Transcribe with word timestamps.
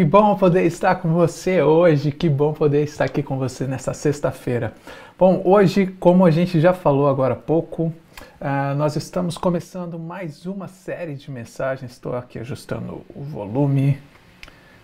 que 0.00 0.04
bom 0.04 0.34
poder 0.34 0.64
estar 0.64 0.94
com 0.94 1.12
você 1.12 1.60
hoje, 1.60 2.10
que 2.10 2.26
bom 2.26 2.54
poder 2.54 2.84
estar 2.84 3.04
aqui 3.04 3.22
com 3.22 3.36
você 3.36 3.66
nessa 3.66 3.92
sexta-feira. 3.92 4.72
Bom, 5.18 5.42
hoje, 5.44 5.88
como 6.00 6.24
a 6.24 6.30
gente 6.30 6.58
já 6.58 6.72
falou 6.72 7.06
agora 7.06 7.34
há 7.34 7.36
pouco, 7.36 7.92
uh, 8.40 8.74
nós 8.78 8.96
estamos 8.96 9.36
começando 9.36 9.98
mais 9.98 10.46
uma 10.46 10.68
série 10.68 11.16
de 11.16 11.30
mensagens. 11.30 11.92
Estou 11.92 12.16
aqui 12.16 12.38
ajustando 12.38 13.02
o 13.14 13.22
volume 13.22 13.98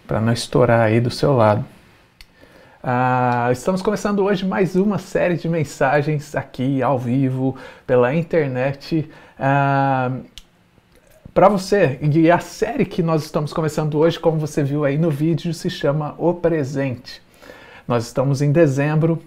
para 0.06 0.20
não 0.20 0.34
estourar 0.34 0.82
aí 0.82 1.00
do 1.00 1.10
seu 1.10 1.34
lado. 1.34 1.64
Uh, 2.84 3.50
estamos 3.52 3.80
começando 3.80 4.22
hoje 4.22 4.44
mais 4.44 4.76
uma 4.76 4.98
série 4.98 5.38
de 5.38 5.48
mensagens 5.48 6.36
aqui 6.36 6.82
ao 6.82 6.98
vivo 6.98 7.56
pela 7.86 8.14
internet. 8.14 9.10
Uh, 9.40 10.35
para 11.36 11.50
você. 11.50 11.98
E 12.00 12.30
a 12.30 12.38
série 12.38 12.86
que 12.86 13.02
nós 13.02 13.22
estamos 13.22 13.52
começando 13.52 13.98
hoje, 13.98 14.18
como 14.18 14.38
você 14.38 14.65
viu 14.65 14.87
aí 14.87 14.96
no 14.96 15.10
vídeo, 15.10 15.52
se 15.52 15.68
chama 15.68 16.15
O 16.16 16.32
Presente. 16.32 17.20
Nós 17.87 18.06
estamos 18.06 18.40
em 18.40 18.51
dezembro, 18.51 19.23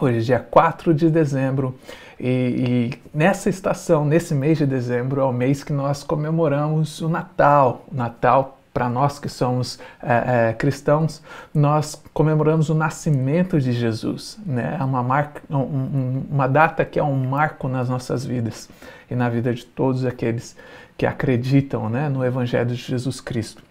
hoje 0.00 0.16
é 0.16 0.20
dia 0.22 0.38
4 0.38 0.94
de 0.94 1.10
dezembro, 1.10 1.78
e, 2.18 2.28
e, 2.28 2.90
nessa 3.12 3.50
estação, 3.50 4.06
nesse 4.06 4.34
mês 4.34 4.56
de 4.56 4.64
dezembro, 4.64 5.20
é 5.20 5.24
o 5.24 5.34
mês 5.34 5.62
que 5.62 5.74
nós 5.74 6.02
comemoramos 6.02 7.02
o 7.02 7.10
Natal. 7.10 7.84
O 7.92 7.94
Natal, 7.94 8.58
para 8.72 8.88
nós 8.88 9.18
que 9.18 9.28
somos 9.28 9.78
é, 10.02 10.48
é, 10.48 10.52
cristãos, 10.54 11.22
nós 11.52 12.02
comemoramos 12.14 12.70
o 12.70 12.74
nascimento 12.74 13.60
de 13.60 13.72
Jesus. 13.72 14.38
Né? 14.46 14.78
É 14.80 14.82
uma, 14.82 15.02
marca, 15.02 15.42
um, 15.50 16.22
uma 16.30 16.46
data 16.46 16.86
que 16.86 16.98
é 16.98 17.04
um 17.04 17.14
marco 17.14 17.68
nas 17.68 17.86
nossas 17.86 18.24
vidas 18.24 18.70
e 19.10 19.14
na 19.14 19.28
vida 19.28 19.52
de 19.52 19.66
todos 19.66 20.06
aqueles 20.06 20.56
que 20.96 21.06
acreditam 21.06 21.88
né, 21.88 22.08
no 22.08 22.24
Evangelho 22.24 22.68
de 22.70 22.76
Jesus 22.76 23.20
Cristo. 23.20 23.62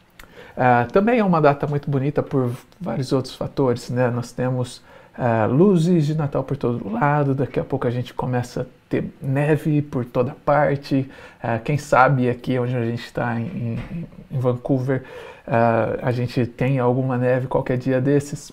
Uh, 0.54 0.92
também 0.92 1.20
é 1.20 1.24
uma 1.24 1.42
data 1.42 1.66
muito 1.66 1.90
bonita 1.90 2.22
por 2.22 2.52
vários 2.80 3.12
outros 3.12 3.36
fatores. 3.36 3.90
Né? 3.90 4.10
Nós 4.10 4.32
temos 4.32 4.78
uh, 5.18 5.52
luzes 5.52 6.06
de 6.06 6.16
Natal 6.16 6.44
por 6.44 6.58
todo 6.58 6.92
lado, 6.92 7.34
daqui 7.34 7.60
a 7.60 7.64
pouco 7.64 7.88
a 7.88 7.92
gente 7.92 8.14
começa 8.14 8.62
a 8.62 8.66
ter 8.88 9.06
neve 9.22 9.82
por 9.82 10.06
toda 10.06 10.36
parte. 10.46 11.10
Uh, 11.44 11.62
quem 11.64 11.78
sabe 11.78 12.30
aqui 12.30 12.60
onde 12.60 12.76
a 12.76 12.86
gente 12.86 13.04
está, 13.04 13.40
em, 13.40 13.80
em, 14.32 14.40
Vancouver, 14.40 15.04
a 16.02 16.12
gente 16.12 16.46
tem 16.48 16.80
alguma 16.80 17.18
neve 17.18 17.48
qualquer 17.48 17.78
dia 17.78 18.00
desses. 18.00 18.52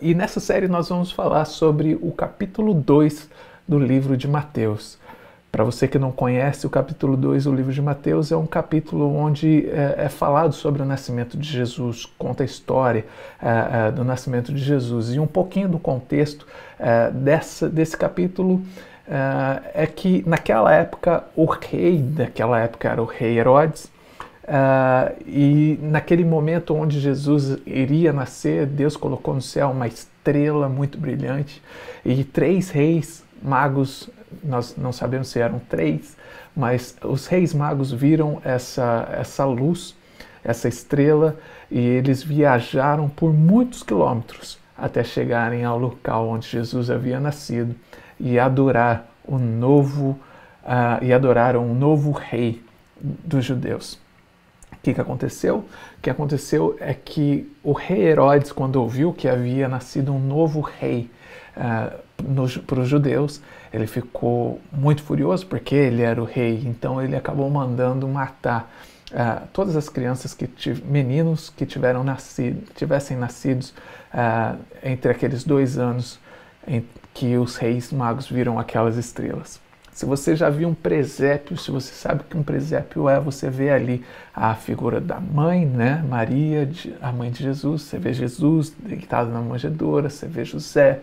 e 0.00 0.14
nessa 0.14 0.40
série 0.40 0.66
nós 0.66 0.88
vamos 0.88 1.12
falar 1.12 1.44
sobre 1.44 1.94
o 2.00 2.10
capítulo 2.10 2.72
2 2.72 3.28
do 3.68 3.78
livro 3.78 4.16
de 4.16 4.26
Mateus. 4.26 4.98
Para 5.52 5.64
você 5.64 5.86
que 5.86 5.98
não 5.98 6.10
conhece, 6.10 6.66
o 6.66 6.70
capítulo 6.70 7.14
2 7.14 7.44
do 7.44 7.54
livro 7.54 7.74
de 7.74 7.82
Mateus 7.82 8.32
é 8.32 8.36
um 8.38 8.46
capítulo 8.46 9.14
onde 9.14 9.68
é, 9.68 10.06
é 10.06 10.08
falado 10.08 10.54
sobre 10.54 10.80
o 10.80 10.84
nascimento 10.86 11.36
de 11.36 11.46
Jesus, 11.46 12.06
conta 12.16 12.42
a 12.42 12.46
história 12.46 13.04
é, 13.38 13.88
é, 13.88 13.90
do 13.90 14.02
nascimento 14.02 14.50
de 14.50 14.64
Jesus. 14.64 15.12
E 15.12 15.20
um 15.20 15.26
pouquinho 15.26 15.68
do 15.68 15.78
contexto 15.78 16.46
é, 16.78 17.10
dessa, 17.10 17.68
desse 17.68 17.94
capítulo 17.94 18.62
é, 19.06 19.82
é 19.82 19.86
que 19.86 20.24
naquela 20.26 20.72
época 20.72 21.24
o 21.36 21.44
rei 21.44 21.98
daquela 21.98 22.58
época 22.58 22.88
era 22.88 23.02
o 23.02 23.04
rei 23.04 23.38
Herodes. 23.38 23.92
Uh, 24.42 25.14
e 25.24 25.78
naquele 25.82 26.24
momento 26.24 26.74
onde 26.74 26.98
Jesus 26.98 27.58
iria 27.64 28.12
nascer, 28.12 28.66
Deus 28.66 28.96
colocou 28.96 29.34
no 29.34 29.40
céu 29.40 29.70
uma 29.70 29.86
estrela 29.86 30.68
muito 30.68 30.98
brilhante 30.98 31.62
e 32.04 32.24
três 32.24 32.68
reis 32.68 33.24
magos 33.40 34.10
nós 34.42 34.76
não 34.76 34.92
sabemos 34.92 35.28
se 35.28 35.40
eram 35.40 35.58
três, 35.58 36.16
mas 36.54 36.96
os 37.02 37.26
reis 37.26 37.54
magos 37.54 37.92
viram 37.92 38.40
essa, 38.44 39.08
essa 39.12 39.44
luz, 39.44 39.94
essa 40.44 40.68
estrela, 40.68 41.36
e 41.70 41.78
eles 41.78 42.22
viajaram 42.22 43.08
por 43.08 43.32
muitos 43.32 43.82
quilômetros 43.82 44.58
até 44.76 45.04
chegarem 45.04 45.64
ao 45.64 45.78
local 45.78 46.28
onde 46.28 46.48
Jesus 46.48 46.90
havia 46.90 47.20
nascido 47.20 47.74
e 48.18 48.38
adorar 48.38 49.06
o 49.24 49.38
novo 49.38 50.18
uh, 50.64 51.02
e 51.02 51.12
adoraram 51.12 51.64
um 51.64 51.74
novo 51.74 52.10
rei 52.10 52.62
dos 53.00 53.44
judeus. 53.44 53.94
O 54.72 54.76
que, 54.82 54.94
que 54.94 55.00
aconteceu? 55.00 55.58
O 55.58 56.02
que 56.02 56.10
aconteceu 56.10 56.76
é 56.80 56.92
que 56.92 57.48
o 57.62 57.72
rei 57.72 58.02
Herodes, 58.02 58.50
quando 58.50 58.76
ouviu 58.76 59.12
que 59.12 59.28
havia 59.28 59.68
nascido 59.68 60.12
um 60.12 60.18
novo 60.18 60.60
rei 60.60 61.08
uh, 61.56 62.62
para 62.66 62.80
os 62.80 62.88
judeus, 62.88 63.42
ele 63.72 63.86
ficou 63.86 64.60
muito 64.70 65.02
furioso 65.02 65.46
porque 65.46 65.74
ele 65.74 66.02
era 66.02 66.20
o 66.20 66.24
rei, 66.24 66.62
então 66.64 67.02
ele 67.02 67.16
acabou 67.16 67.48
mandando 67.50 68.06
matar 68.06 68.70
uh, 69.10 69.46
todas 69.52 69.76
as 69.76 69.88
crianças 69.88 70.34
que 70.34 70.48
meninos 70.84 71.50
que 71.50 71.66
tiveram 71.66 72.04
nascido, 72.04 72.62
tivessem 72.74 73.16
nascidos 73.16 73.70
uh, 74.12 74.58
entre 74.82 75.10
aqueles 75.10 75.44
dois 75.44 75.78
anos 75.78 76.18
em 76.66 76.84
que 77.14 77.36
os 77.36 77.56
reis 77.56 77.92
magos 77.92 78.28
viram 78.28 78.58
aquelas 78.58 78.96
estrelas. 78.96 79.60
Se 79.92 80.06
você 80.06 80.34
já 80.34 80.48
viu 80.48 80.70
um 80.70 80.74
presépio, 80.74 81.54
se 81.56 81.70
você 81.70 81.92
sabe 81.92 82.24
que 82.24 82.34
um 82.34 82.42
presépio 82.42 83.10
é, 83.10 83.20
você 83.20 83.50
vê 83.50 83.68
ali 83.68 84.02
a 84.34 84.54
figura 84.54 84.98
da 84.98 85.20
mãe, 85.20 85.66
né, 85.66 86.02
Maria, 86.08 86.68
a 87.02 87.12
mãe 87.12 87.30
de 87.30 87.42
Jesus, 87.42 87.82
você 87.82 87.98
vê 87.98 88.14
Jesus 88.14 88.74
deitado 88.78 89.30
na 89.30 89.40
manjedoura, 89.42 90.08
você 90.08 90.26
vê 90.26 90.46
José, 90.46 91.00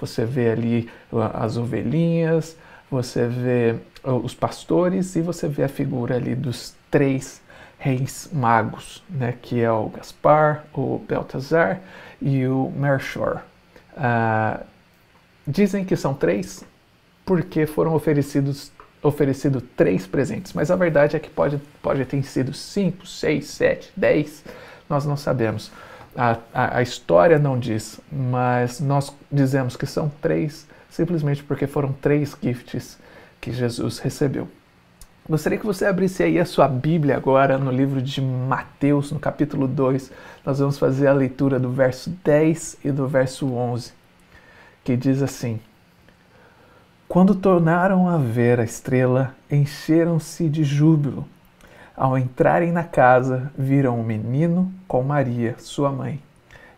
você 0.00 0.24
vê 0.24 0.50
ali 0.50 0.90
as 1.34 1.56
ovelhinhas, 1.56 2.56
você 2.90 3.26
vê 3.26 3.76
os 4.04 4.34
pastores 4.34 5.14
e 5.16 5.20
você 5.20 5.48
vê 5.48 5.64
a 5.64 5.68
figura 5.68 6.16
ali 6.16 6.34
dos 6.34 6.74
três 6.90 7.40
reis 7.78 8.28
magos, 8.32 9.02
né, 9.08 9.34
que 9.40 9.60
é 9.60 9.70
o 9.70 9.88
Gaspar, 9.88 10.64
o 10.74 10.98
Beltazar 10.98 11.80
e 12.20 12.46
o 12.46 12.70
Melchor. 12.76 13.42
Uh, 13.92 14.62
dizem 15.46 15.84
que 15.84 15.96
são 15.96 16.12
três 16.12 16.64
porque 17.24 17.66
foram 17.66 17.94
oferecidos 17.94 18.70
oferecido 19.02 19.62
três 19.62 20.06
presentes, 20.06 20.52
mas 20.52 20.70
a 20.70 20.76
verdade 20.76 21.16
é 21.16 21.18
que 21.18 21.30
pode, 21.30 21.58
pode 21.82 22.04
ter 22.04 22.22
sido 22.22 22.52
cinco, 22.52 23.06
seis, 23.06 23.46
sete, 23.46 23.90
dez, 23.96 24.44
nós 24.90 25.06
não 25.06 25.16
sabemos. 25.16 25.72
A, 26.16 26.36
a, 26.52 26.78
a, 26.78 26.82
história 26.82 27.38
não 27.38 27.58
diz, 27.58 28.00
mas 28.10 28.80
nós 28.80 29.14
dizemos 29.30 29.76
que 29.76 29.86
são 29.86 30.10
três, 30.20 30.66
simplesmente 30.88 31.42
porque 31.44 31.66
foram 31.66 31.92
três 31.92 32.36
gifts 32.42 32.98
que 33.40 33.52
Jesus 33.52 33.98
recebeu. 33.98 34.48
Gostaria 35.28 35.58
que 35.58 35.66
você 35.66 35.86
abrisse 35.86 36.24
aí 36.24 36.40
a 36.40 36.44
sua 36.44 36.66
Bíblia 36.66 37.16
agora 37.16 37.56
no 37.56 37.70
livro 37.70 38.02
de 38.02 38.20
Mateus, 38.20 39.12
no 39.12 39.20
capítulo 39.20 39.68
2. 39.68 40.10
Nós 40.44 40.58
vamos 40.58 40.76
fazer 40.76 41.06
a 41.06 41.12
leitura 41.12 41.60
do 41.60 41.70
verso 41.70 42.10
10 42.24 42.78
e 42.84 42.90
do 42.90 43.06
verso 43.06 43.46
11, 43.52 43.92
que 44.82 44.96
diz 44.96 45.22
assim: 45.22 45.60
Quando 47.06 47.36
tornaram 47.36 48.08
a 48.08 48.18
ver 48.18 48.58
a 48.58 48.64
estrela, 48.64 49.32
encheram-se 49.48 50.48
de 50.48 50.64
júbilo 50.64 51.24
ao 52.00 52.16
entrarem 52.16 52.72
na 52.72 52.82
casa, 52.82 53.52
viram 53.58 54.00
o 54.00 54.02
menino 54.02 54.72
com 54.88 55.02
Maria, 55.02 55.54
sua 55.58 55.92
mãe, 55.92 56.18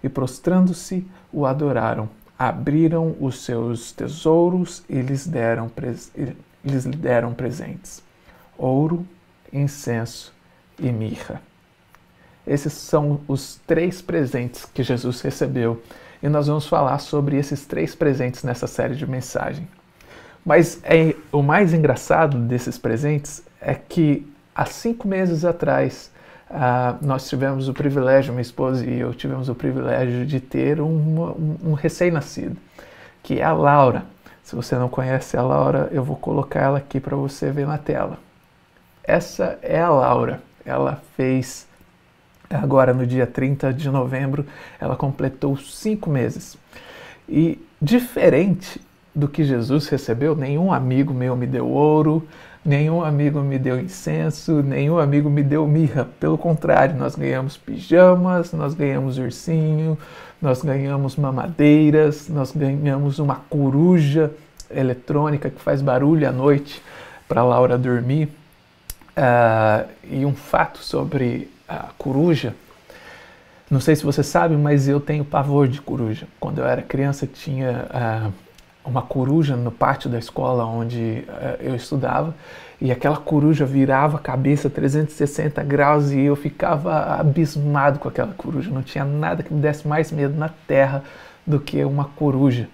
e 0.03 0.09
prostrando-se, 0.09 1.07
o 1.33 1.47
adoraram. 1.47 2.09
Abriram 2.37 3.15
os 3.21 3.45
seus 3.45 3.93
tesouros 3.93 4.83
e 4.89 5.01
lhes 5.01 5.25
deram, 5.25 5.71
lhes 6.65 6.85
deram 6.87 7.33
presentes: 7.35 8.03
ouro, 8.59 9.07
incenso 9.53 10.35
e 10.77 10.91
mirra. 10.91 11.41
Esses 12.45 12.73
são 12.73 13.21
os 13.29 13.61
três 13.65 14.03
presentes 14.03 14.65
que 14.65 14.83
Jesus 14.83 15.21
recebeu 15.21 15.81
e 16.21 16.29
nós 16.29 16.49
vamos 16.49 16.67
falar 16.67 16.99
sobre 16.99 17.37
esses 17.37 17.65
três 17.65 17.95
presentes 17.95 18.43
nessa 18.43 18.67
série 18.67 18.97
de 18.97 19.07
mensagem. 19.07 19.69
Mas 20.45 20.81
é, 20.83 21.15
o 21.31 21.43
mais 21.45 21.73
engraçado 21.73 22.37
desses 22.39 22.77
presentes 22.77 23.45
é 23.61 23.73
que 23.77 24.32
há 24.63 24.67
cinco 24.67 25.09
meses 25.09 25.45
atrás, 25.45 26.11
uh, 26.49 27.05
nós 27.05 27.29
tivemos 27.29 27.69
o 27.69 27.75
privilégio, 27.75 28.33
minha 28.33 28.43
esposa 28.43 28.87
e 28.87 29.01
eu 29.01 29.13
tivemos 29.13 29.49
o 29.49 29.55
privilégio 29.55 30.25
de 30.25 30.41
ter 30.41 30.81
um, 30.81 31.59
um 31.63 31.73
recém-nascido, 31.75 32.57
que 33.23 33.41
é 33.41 33.45
a 33.45 33.53
Laura. 33.53 34.05
Se 34.43 34.55
você 34.55 34.77
não 34.77 34.89
conhece 34.89 35.37
a 35.37 35.43
Laura, 35.43 35.89
eu 35.93 36.05
vou 36.05 36.17
colocar 36.17 36.61
ela 36.61 36.79
aqui 36.79 37.01
para 37.01 37.17
você 37.17 37.51
ver 37.51 37.67
na 37.67 37.79
tela. 37.79 38.19
Essa 39.03 39.59
é 39.63 39.81
a 39.81 39.91
Laura. 39.91 40.41
Ela 40.65 41.03
fez, 41.17 41.67
agora 42.49 42.95
no 42.95 43.05
dia 43.05 43.27
30 43.27 43.73
de 43.73 43.91
novembro, 43.91 44.47
ela 44.81 44.95
completou 44.95 45.57
cinco 45.57 46.09
meses. 46.09 46.57
E 47.29 47.61
diferente 47.81 48.81
do 49.15 49.29
que 49.29 49.45
Jesus 49.45 49.89
recebeu, 49.89 50.35
nenhum 50.37 50.73
amigo 50.73 51.13
meu 51.13 51.37
me 51.37 51.47
deu 51.47 51.69
ouro, 51.69 52.27
Nenhum 52.65 53.03
amigo 53.03 53.41
me 53.41 53.59
deu 53.59 53.81
incenso, 53.81 54.63
nenhum 54.63 54.99
amigo 54.99 55.29
me 55.29 55.43
deu 55.43 55.67
mirra. 55.67 56.09
Pelo 56.21 56.39
contrário, 56.39 56.95
nós 56.97 57.17
ganhamos 57.17 57.57
pijamas, 57.57 58.53
nós 58.53 58.73
ganhamos 58.73 59.19
ursinho, 59.19 59.99
nós 60.41 60.63
ganhamos 60.63 61.17
mamadeiras, 61.17 62.29
nós 62.29 62.53
ganhamos 62.53 63.19
uma 63.19 63.37
coruja 63.51 64.31
eletrônica 64.71 65.51
que 65.51 65.61
faz 65.61 65.83
barulho 65.83 66.29
à 66.29 66.31
noite 66.31 66.81
para 67.29 67.43
Laura 67.43 67.77
dormir. 67.77 68.29
Uh, 69.17 69.89
e 70.05 70.25
um 70.25 70.35
fato 70.35 70.79
sobre 70.79 71.51
a 71.69 71.89
coruja 71.99 72.55
Não 73.71 73.79
sei 73.79 73.95
se 73.95 74.05
você 74.05 74.23
sabe, 74.23 74.57
mas 74.57 74.89
eu 74.89 75.01
tenho 75.01 75.25
pavor 75.25 75.69
de 75.69 75.81
coruja. 75.81 76.27
Quando 76.41 76.59
eu 76.59 76.67
era 76.67 76.81
criança, 76.81 77.27
tinha 77.27 77.87
uh, 77.91 78.33
uma 78.85 79.03
coruja 79.03 79.57
no 79.57 79.71
pátio 79.71 80.11
da 80.11 80.19
escola 80.19 80.65
onde 80.65 81.25
uh, 81.29 81.61
eu 81.61 81.75
estudava 81.75 82.35
e 82.81 82.91
aquela 82.91 83.17
coruja 83.17 83.65
virava 83.65 84.17
a 84.17 84.21
cabeça 84.21 84.69
360 84.69 85.63
graus 85.63 86.11
e 86.11 86.21
eu 86.21 86.35
ficava 86.35 87.15
abismado 87.15 87.99
com 87.99 88.09
aquela 88.09 88.33
coruja. 88.35 88.71
Não 88.71 88.83
tinha 88.83 89.05
nada 89.05 89.43
que 89.43 89.55
me 89.55 89.61
desse 89.61 89.87
mais 89.87 90.11
medo 90.11 90.37
na 90.37 90.49
terra 90.67 91.05
do 91.47 91.61
que 91.61 91.85
uma 91.85 92.07
coruja. 92.07 92.69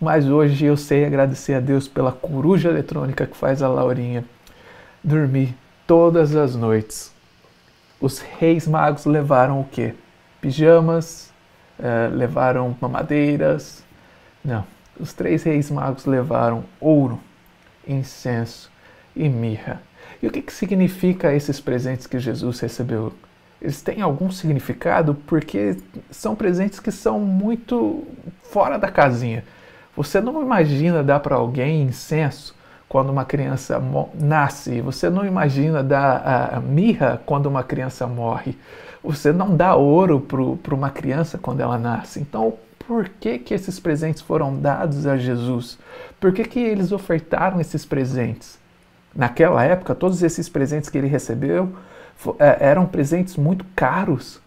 Mas 0.00 0.28
hoje 0.28 0.64
eu 0.64 0.76
sei 0.76 1.04
agradecer 1.04 1.54
a 1.54 1.60
Deus 1.60 1.88
pela 1.88 2.12
coruja 2.12 2.68
eletrônica 2.68 3.26
que 3.26 3.36
faz 3.36 3.60
a 3.62 3.68
Laurinha 3.68 4.24
dormir 5.02 5.54
todas 5.86 6.36
as 6.36 6.54
noites. 6.54 7.12
Os 8.00 8.20
reis 8.20 8.66
magos 8.68 9.04
levaram 9.04 9.60
o 9.60 9.64
quê? 9.64 9.94
pijamas, 10.40 11.30
uh, 11.78 12.14
levaram 12.14 12.76
mamadeiras. 12.80 13.84
Não, 14.44 14.64
os 15.00 15.12
três 15.12 15.42
reis 15.42 15.70
magos 15.70 16.06
levaram 16.06 16.64
ouro, 16.80 17.18
incenso 17.86 18.70
e 19.14 19.28
mirra. 19.28 19.80
E 20.22 20.26
o 20.26 20.30
que, 20.30 20.42
que 20.42 20.52
significa 20.52 21.34
esses 21.34 21.60
presentes 21.60 22.06
que 22.06 22.18
Jesus 22.18 22.60
recebeu? 22.60 23.12
Eles 23.60 23.82
têm 23.82 24.00
algum 24.00 24.30
significado 24.30 25.14
porque 25.26 25.76
são 26.10 26.34
presentes 26.34 26.80
que 26.80 26.90
são 26.90 27.20
muito 27.20 28.06
fora 28.42 28.78
da 28.78 28.90
casinha. 28.90 29.44
Você 29.96 30.20
não 30.20 30.40
imagina 30.42 31.02
dar 31.02 31.20
para 31.20 31.36
alguém 31.36 31.82
incenso 31.82 32.54
quando 32.88 33.10
uma 33.10 33.24
criança 33.24 33.80
nasce. 34.14 34.80
Você 34.80 35.10
não 35.10 35.24
imagina 35.24 35.82
dar 35.82 36.54
a, 36.54 36.60
mirra 36.60 37.20
quando 37.26 37.46
uma 37.46 37.62
criança 37.62 38.06
morre. 38.06 38.56
Você 39.02 39.32
não 39.32 39.56
dá 39.56 39.74
ouro 39.74 40.20
para 40.20 40.74
uma 40.74 40.90
criança 40.90 41.38
quando 41.38 41.60
ela 41.60 41.78
nasce. 41.78 42.20
Então, 42.20 42.54
por 42.90 43.08
que, 43.08 43.38
que 43.38 43.54
esses 43.54 43.78
presentes 43.78 44.20
foram 44.20 44.58
dados 44.58 45.06
a 45.06 45.16
Jesus? 45.16 45.78
Por 46.18 46.32
que, 46.32 46.42
que 46.42 46.58
eles 46.58 46.90
ofertaram 46.90 47.60
esses 47.60 47.84
presentes? 47.84 48.58
Naquela 49.14 49.62
época, 49.62 49.94
todos 49.94 50.24
esses 50.24 50.48
presentes 50.48 50.90
que 50.90 50.98
ele 50.98 51.06
recebeu 51.06 51.72
é, 52.36 52.56
eram 52.58 52.86
presentes 52.86 53.36
muito 53.36 53.64
caros. 53.76 54.40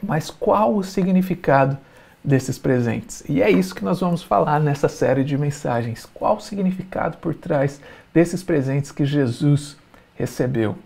Mas 0.00 0.30
qual 0.30 0.76
o 0.76 0.84
significado 0.84 1.76
desses 2.22 2.60
presentes? 2.60 3.24
E 3.28 3.42
é 3.42 3.50
isso 3.50 3.74
que 3.74 3.84
nós 3.84 3.98
vamos 3.98 4.22
falar 4.22 4.60
nessa 4.60 4.88
série 4.88 5.24
de 5.24 5.36
mensagens. 5.36 6.08
Qual 6.14 6.36
o 6.36 6.40
significado 6.40 7.18
por 7.18 7.34
trás 7.34 7.80
desses 8.14 8.44
presentes 8.44 8.92
que 8.92 9.04
Jesus 9.04 9.76
recebeu? 10.14 10.78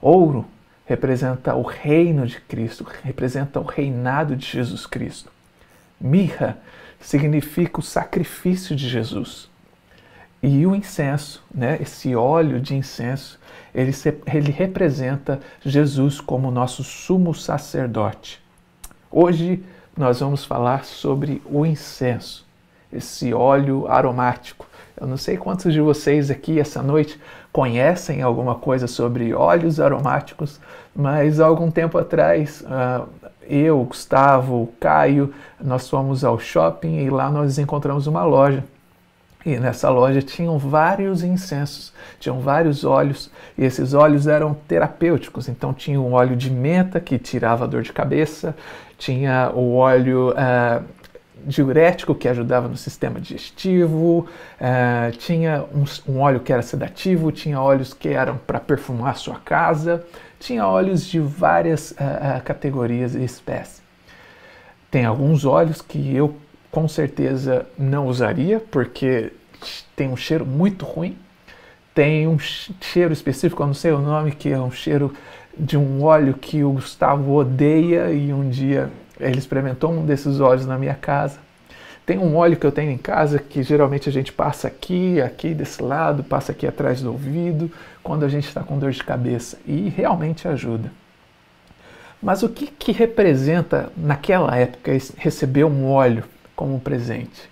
Ouro 0.00 0.46
representa 0.86 1.54
o 1.54 1.60
reino 1.60 2.26
de 2.26 2.40
Cristo, 2.40 2.86
representa 3.04 3.60
o 3.60 3.64
reinado 3.64 4.34
de 4.34 4.46
Jesus 4.46 4.86
Cristo. 4.86 5.30
Mirra 6.02 6.58
significa 7.00 7.78
o 7.78 7.82
sacrifício 7.82 8.74
de 8.74 8.88
Jesus. 8.88 9.48
E 10.42 10.66
o 10.66 10.74
incenso, 10.74 11.40
né, 11.54 11.78
esse 11.80 12.16
óleo 12.16 12.60
de 12.60 12.74
incenso, 12.74 13.38
ele, 13.72 13.92
se, 13.92 14.12
ele 14.26 14.50
representa 14.50 15.38
Jesus 15.64 16.20
como 16.20 16.50
nosso 16.50 16.82
sumo 16.82 17.32
sacerdote. 17.32 18.42
Hoje 19.08 19.62
nós 19.96 20.18
vamos 20.18 20.44
falar 20.44 20.84
sobre 20.84 21.40
o 21.46 21.64
incenso, 21.64 22.44
esse 22.92 23.32
óleo 23.32 23.86
aromático. 23.86 24.66
Eu 25.00 25.06
não 25.06 25.16
sei 25.16 25.36
quantos 25.36 25.72
de 25.72 25.80
vocês 25.80 26.30
aqui 26.30 26.58
essa 26.58 26.82
noite 26.82 27.20
conhecem 27.52 28.22
alguma 28.22 28.56
coisa 28.56 28.88
sobre 28.88 29.32
óleos 29.32 29.78
aromáticos, 29.78 30.58
mas 30.94 31.38
há 31.38 31.46
algum 31.46 31.70
tempo 31.70 31.98
atrás 31.98 32.62
uh, 32.62 33.06
eu, 33.48 33.82
Gustavo, 33.84 34.72
Caio, 34.80 35.32
nós 35.60 35.88
fomos 35.88 36.24
ao 36.24 36.38
shopping 36.38 36.98
e 36.98 37.10
lá 37.10 37.30
nós 37.30 37.58
encontramos 37.58 38.06
uma 38.06 38.24
loja. 38.24 38.64
E 39.44 39.56
nessa 39.56 39.90
loja 39.90 40.22
tinham 40.22 40.56
vários 40.56 41.24
incensos, 41.24 41.92
tinham 42.20 42.38
vários 42.40 42.84
óleos, 42.84 43.28
e 43.58 43.64
esses 43.64 43.92
óleos 43.92 44.28
eram 44.28 44.54
terapêuticos. 44.54 45.48
Então 45.48 45.74
tinha 45.74 46.00
um 46.00 46.12
óleo 46.12 46.36
de 46.36 46.48
menta 46.50 47.00
que 47.00 47.18
tirava 47.18 47.64
a 47.64 47.66
dor 47.66 47.82
de 47.82 47.92
cabeça, 47.92 48.54
tinha 48.96 49.50
o 49.52 49.74
óleo 49.74 50.30
uh, 50.30 50.84
diurético 51.44 52.14
que 52.14 52.28
ajudava 52.28 52.68
no 52.68 52.76
sistema 52.76 53.20
digestivo, 53.20 54.28
uh, 54.60 55.16
tinha 55.18 55.64
um, 55.74 56.12
um, 56.12 56.20
óleo 56.20 56.38
que 56.38 56.52
era 56.52 56.62
sedativo, 56.62 57.32
tinha 57.32 57.60
óleos 57.60 57.92
que 57.92 58.10
eram 58.10 58.38
para 58.46 58.60
perfumar 58.60 59.10
a 59.10 59.14
sua 59.14 59.40
casa, 59.40 60.04
tinha 60.42 60.66
óleos 60.66 61.06
de 61.06 61.20
várias 61.20 61.92
uh, 61.92 62.42
categorias 62.44 63.14
e 63.14 63.24
espécies. 63.24 63.80
Tem 64.90 65.04
alguns 65.04 65.44
óleos 65.44 65.80
que 65.80 66.14
eu 66.14 66.36
com 66.70 66.88
certeza 66.88 67.66
não 67.78 68.08
usaria 68.08 68.58
porque 68.58 69.32
tem 69.94 70.08
um 70.08 70.16
cheiro 70.16 70.44
muito 70.44 70.84
ruim. 70.84 71.16
Tem 71.94 72.26
um 72.26 72.38
cheiro 72.38 73.12
específico, 73.12 73.62
eu 73.62 73.66
não 73.66 73.74
sei 73.74 73.92
o 73.92 74.00
nome, 74.00 74.32
que 74.32 74.48
é 74.48 74.58
um 74.58 74.70
cheiro 74.70 75.14
de 75.56 75.76
um 75.76 76.02
óleo 76.02 76.34
que 76.34 76.64
o 76.64 76.72
Gustavo 76.72 77.34
odeia 77.34 78.10
e 78.10 78.32
um 78.32 78.48
dia 78.48 78.90
ele 79.20 79.38
experimentou 79.38 79.92
um 79.92 80.04
desses 80.04 80.40
óleos 80.40 80.66
na 80.66 80.78
minha 80.78 80.94
casa. 80.94 81.38
Tem 82.04 82.18
um 82.18 82.34
óleo 82.34 82.56
que 82.56 82.66
eu 82.66 82.72
tenho 82.72 82.90
em 82.90 82.98
casa 82.98 83.38
que 83.38 83.62
geralmente 83.62 84.08
a 84.08 84.12
gente 84.12 84.32
passa 84.32 84.66
aqui, 84.66 85.20
aqui 85.20 85.54
desse 85.54 85.82
lado, 85.82 86.24
passa 86.24 86.50
aqui 86.50 86.66
atrás 86.66 87.00
do 87.00 87.12
ouvido, 87.12 87.70
quando 88.02 88.24
a 88.24 88.28
gente 88.28 88.48
está 88.48 88.62
com 88.62 88.78
dor 88.78 88.90
de 88.90 89.02
cabeça 89.02 89.58
e 89.66 89.88
realmente 89.88 90.48
ajuda. 90.48 90.90
Mas 92.22 92.42
o 92.42 92.48
que, 92.48 92.66
que 92.66 92.92
representa 92.92 93.90
naquela 93.96 94.56
época 94.56 94.92
receber 95.16 95.64
um 95.64 95.90
óleo 95.90 96.24
como 96.54 96.78
presente? 96.78 97.50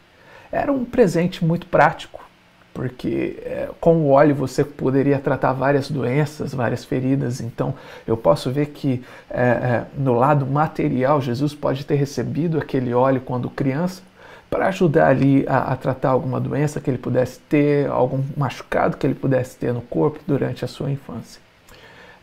Era 0.53 0.73
um 0.73 0.85
presente 0.85 1.45
muito 1.45 1.67
prático, 1.67 2.25
porque 2.73 3.43
é, 3.45 3.69
com 3.81 3.97
o 3.97 4.11
óleo 4.11 4.35
você 4.35 4.65
poderia 4.65 5.19
tratar 5.19 5.53
várias 5.53 5.91
doenças, 5.91 6.55
várias 6.55 6.85
feridas. 6.85 7.41
Então 7.41 7.75
eu 8.07 8.17
posso 8.17 8.51
ver 8.51 8.67
que 8.67 9.03
é, 9.29 9.43
é, 9.43 9.87
no 9.97 10.13
lado 10.13 10.47
material 10.47 11.21
Jesus 11.21 11.53
pode 11.53 11.85
ter 11.85 11.97
recebido 11.97 12.59
aquele 12.59 12.95
óleo 12.95 13.21
quando 13.21 13.51
criança 13.51 14.03
para 14.51 14.67
ajudar 14.67 15.09
ali 15.09 15.45
a, 15.49 15.73
a, 15.73 15.77
tratar 15.77 16.11
alguma 16.11 16.41
doença 16.41 16.81
que 16.81 16.91
ele 16.91 16.99
pudesse 16.99 17.39
ter, 17.49 17.89
algum 17.89 18.23
machucado 18.37 18.97
que 18.97 19.07
ele 19.07 19.15
pudesse 19.15 19.57
ter 19.57 19.73
no 19.73 19.81
corpo 19.81 20.19
durante 20.27 20.65
a 20.65 20.69
sua 20.69 20.91
infância. 20.91 21.41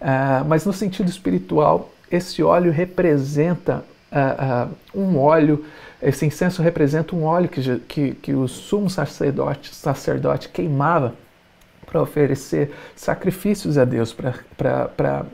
Uh, 0.01 0.46
mas 0.46 0.65
no 0.65 0.74
sentido 0.74 1.10
espiritual, 1.10 1.89
esse 2.12 2.43
óleo 2.43 2.72
representa 2.72 3.84
uh, 4.12 4.67
uh, 4.93 5.01
um 5.01 5.17
óleo 5.17 5.65
esse 6.01 6.25
incenso 6.25 6.62
representa 6.62 7.15
um 7.15 7.24
óleo 7.24 7.50
que, 7.50 7.79
que, 7.79 8.12
que 8.15 8.34
o 8.34 8.48
sumo 8.48 8.89
sacerdote, 8.89 9.74
sacerdote 9.74 10.50
queimava 10.50 11.15
para 11.86 12.01
oferecer 12.01 12.72
sacrifícios 12.96 13.77
a 13.77 13.86
Deus, 13.86 14.13
para 14.13 15.25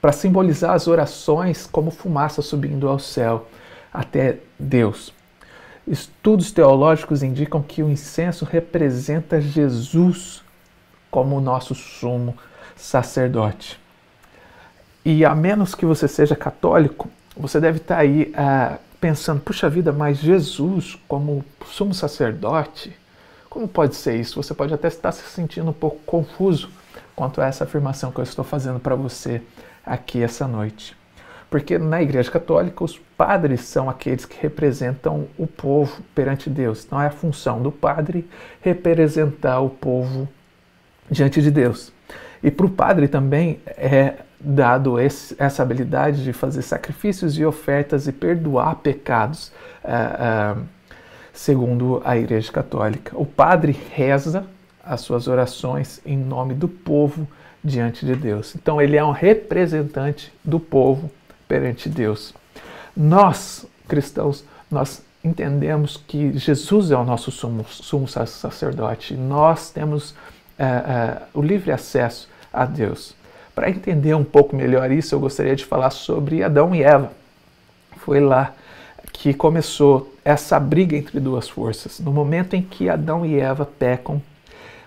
para 0.00 0.12
simbolizar 0.12 0.74
as 0.74 0.88
orações 0.88 1.66
como 1.66 1.90
fumaça 1.90 2.42
subindo 2.42 2.88
ao 2.88 2.98
céu 2.98 3.46
até 3.92 4.38
Deus. 4.58 5.12
Estudos 5.86 6.52
teológicos 6.52 7.22
indicam 7.22 7.62
que 7.62 7.82
o 7.82 7.88
incenso 7.88 8.44
representa 8.44 9.40
Jesus 9.40 10.42
como 11.10 11.36
o 11.36 11.40
nosso 11.40 11.74
sumo 11.74 12.36
sacerdote. 12.76 13.78
E 15.04 15.24
a 15.24 15.34
menos 15.34 15.74
que 15.74 15.86
você 15.86 16.06
seja 16.06 16.36
católico, 16.36 17.10
você 17.36 17.58
deve 17.58 17.78
estar 17.78 17.98
aí 17.98 18.32
ah, 18.36 18.78
pensando, 19.00 19.40
puxa 19.40 19.68
vida, 19.68 19.92
mas 19.92 20.18
Jesus, 20.18 20.98
como 21.08 21.44
sumo 21.64 21.94
sacerdote, 21.94 22.96
como 23.48 23.66
pode 23.66 23.96
ser 23.96 24.16
isso? 24.20 24.40
Você 24.40 24.54
pode 24.54 24.72
até 24.72 24.88
estar 24.88 25.10
se 25.10 25.22
sentindo 25.22 25.70
um 25.70 25.74
pouco 25.74 25.98
confuso 26.06 26.70
quanto 27.16 27.40
a 27.40 27.46
essa 27.46 27.64
afirmação 27.64 28.12
que 28.12 28.20
eu 28.20 28.24
estou 28.24 28.44
fazendo 28.44 28.78
para 28.78 28.94
você 28.94 29.42
aqui 29.84 30.22
essa 30.22 30.46
noite. 30.46 30.99
Porque 31.50 31.76
na 31.78 32.00
Igreja 32.00 32.30
Católica, 32.30 32.84
os 32.84 32.96
padres 33.18 33.62
são 33.62 33.90
aqueles 33.90 34.24
que 34.24 34.40
representam 34.40 35.26
o 35.36 35.48
povo 35.48 36.00
perante 36.14 36.48
Deus. 36.48 36.84
Então 36.84 37.02
é 37.02 37.08
a 37.08 37.10
função 37.10 37.60
do 37.60 37.72
padre 37.72 38.28
representar 38.62 39.60
o 39.60 39.68
povo 39.68 40.28
diante 41.10 41.42
de 41.42 41.50
Deus. 41.50 41.92
E 42.40 42.52
para 42.52 42.66
o 42.66 42.70
padre 42.70 43.08
também 43.08 43.60
é 43.66 44.14
dado 44.38 44.98
esse, 44.98 45.34
essa 45.38 45.62
habilidade 45.62 46.22
de 46.22 46.32
fazer 46.32 46.62
sacrifícios 46.62 47.36
e 47.36 47.44
ofertas 47.44 48.06
e 48.06 48.12
perdoar 48.12 48.76
pecados, 48.76 49.52
uh, 49.84 50.60
uh, 50.60 50.62
segundo 51.32 52.00
a 52.04 52.16
Igreja 52.16 52.50
Católica. 52.50 53.12
O 53.18 53.26
padre 53.26 53.76
reza 53.92 54.46
as 54.82 55.02
suas 55.02 55.28
orações 55.28 56.00
em 56.06 56.16
nome 56.16 56.54
do 56.54 56.68
povo 56.68 57.28
diante 57.62 58.06
de 58.06 58.14
Deus. 58.14 58.54
Então, 58.54 58.80
ele 58.80 58.96
é 58.96 59.04
um 59.04 59.10
representante 59.10 60.32
do 60.42 60.58
povo 60.58 61.10
perante 61.50 61.88
Deus. 61.88 62.32
Nós, 62.96 63.66
cristãos, 63.88 64.44
nós 64.70 65.02
entendemos 65.22 66.00
que 66.06 66.38
Jesus 66.38 66.92
é 66.92 66.96
o 66.96 67.04
nosso 67.04 67.32
sumo, 67.32 67.66
sumo 67.68 68.06
sacerdote. 68.06 69.14
Nós 69.14 69.72
temos 69.72 70.12
uh, 70.12 71.26
o 71.34 71.42
livre 71.42 71.72
acesso 71.72 72.28
a 72.52 72.64
Deus. 72.64 73.16
Para 73.52 73.68
entender 73.68 74.14
um 74.14 74.22
pouco 74.22 74.54
melhor 74.54 74.92
isso, 74.92 75.12
eu 75.12 75.18
gostaria 75.18 75.56
de 75.56 75.64
falar 75.64 75.90
sobre 75.90 76.44
Adão 76.44 76.72
e 76.72 76.84
Eva. 76.84 77.10
Foi 77.96 78.20
lá 78.20 78.54
que 79.12 79.34
começou 79.34 80.14
essa 80.24 80.58
briga 80.60 80.96
entre 80.96 81.18
duas 81.18 81.48
forças. 81.48 81.98
No 81.98 82.12
momento 82.12 82.54
em 82.54 82.62
que 82.62 82.88
Adão 82.88 83.26
e 83.26 83.40
Eva 83.40 83.66
pecam, 83.66 84.22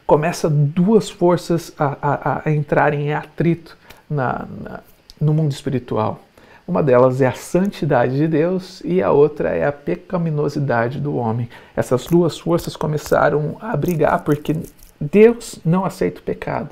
começa 0.07 0.49
duas 0.49 1.09
forças 1.09 1.73
a, 1.77 1.97
a, 2.01 2.41
a 2.45 2.51
entrarem 2.53 3.09
em 3.09 3.13
atrito 3.13 3.77
na, 4.09 4.47
na, 4.61 4.79
no 5.19 5.33
mundo 5.33 5.51
espiritual. 5.51 6.21
Uma 6.65 6.81
delas 6.81 7.21
é 7.21 7.27
a 7.27 7.33
santidade 7.33 8.15
de 8.15 8.27
Deus 8.27 8.81
e 8.85 9.01
a 9.01 9.11
outra 9.11 9.49
é 9.49 9.65
a 9.65 9.71
pecaminosidade 9.71 10.99
do 10.99 11.15
homem. 11.15 11.49
Essas 11.75 12.05
duas 12.05 12.39
forças 12.39 12.77
começaram 12.77 13.57
a 13.59 13.75
brigar 13.75 14.23
porque 14.23 14.55
Deus 14.99 15.59
não 15.65 15.83
aceita 15.83 16.21
o 16.21 16.23
pecado. 16.23 16.69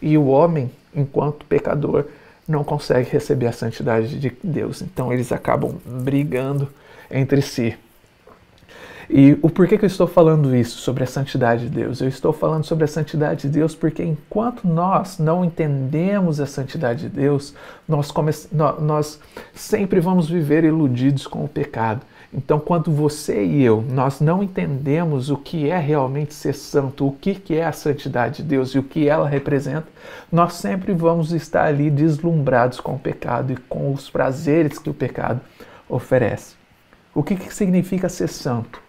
E 0.00 0.18
o 0.18 0.26
homem, 0.26 0.70
enquanto 0.94 1.46
pecador, 1.46 2.04
não 2.46 2.62
consegue 2.62 3.08
receber 3.10 3.46
a 3.46 3.52
santidade 3.52 4.20
de 4.20 4.30
Deus. 4.42 4.82
Então 4.82 5.10
eles 5.10 5.32
acabam 5.32 5.76
brigando 5.86 6.68
entre 7.10 7.40
si. 7.40 7.74
E 9.08 9.38
o 9.42 9.50
porquê 9.50 9.76
que 9.76 9.84
eu 9.84 9.88
estou 9.88 10.06
falando 10.06 10.54
isso 10.54 10.78
sobre 10.78 11.04
a 11.04 11.06
santidade 11.06 11.68
de 11.68 11.74
Deus? 11.74 12.00
Eu 12.00 12.08
estou 12.08 12.32
falando 12.32 12.64
sobre 12.64 12.84
a 12.84 12.88
santidade 12.88 13.42
de 13.42 13.48
Deus 13.48 13.74
porque 13.74 14.02
enquanto 14.02 14.66
nós 14.66 15.18
não 15.18 15.44
entendemos 15.44 16.40
a 16.40 16.46
santidade 16.46 17.02
de 17.02 17.08
Deus, 17.08 17.54
nós, 17.86 18.10
come... 18.10 18.32
nós 18.80 19.20
sempre 19.52 20.00
vamos 20.00 20.28
viver 20.28 20.64
iludidos 20.64 21.26
com 21.26 21.44
o 21.44 21.48
pecado. 21.48 22.00
Então, 22.36 22.58
quando 22.58 22.90
você 22.90 23.44
e 23.44 23.62
eu, 23.62 23.80
nós 23.80 24.20
não 24.20 24.42
entendemos 24.42 25.30
o 25.30 25.36
que 25.36 25.70
é 25.70 25.78
realmente 25.78 26.34
ser 26.34 26.52
santo, 26.52 27.06
o 27.06 27.12
que 27.12 27.54
é 27.54 27.64
a 27.64 27.70
santidade 27.70 28.38
de 28.38 28.42
Deus 28.42 28.70
e 28.70 28.78
o 28.78 28.82
que 28.82 29.08
ela 29.08 29.28
representa, 29.28 29.86
nós 30.32 30.54
sempre 30.54 30.92
vamos 30.92 31.32
estar 31.32 31.64
ali 31.64 31.88
deslumbrados 31.88 32.80
com 32.80 32.94
o 32.94 32.98
pecado 32.98 33.52
e 33.52 33.56
com 33.56 33.92
os 33.92 34.10
prazeres 34.10 34.80
que 34.80 34.90
o 34.90 34.94
pecado 34.94 35.40
oferece. 35.88 36.56
O 37.14 37.22
que, 37.22 37.36
que 37.36 37.54
significa 37.54 38.08
ser 38.08 38.28
santo? 38.28 38.83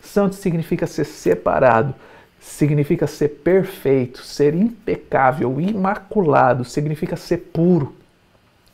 Santo 0.00 0.34
significa 0.34 0.86
ser 0.86 1.04
separado, 1.04 1.94
significa 2.40 3.06
ser 3.06 3.28
perfeito, 3.28 4.22
ser 4.22 4.54
impecável, 4.54 5.60
imaculado, 5.60 6.64
significa 6.64 7.16
ser 7.16 7.38
puro. 7.52 7.94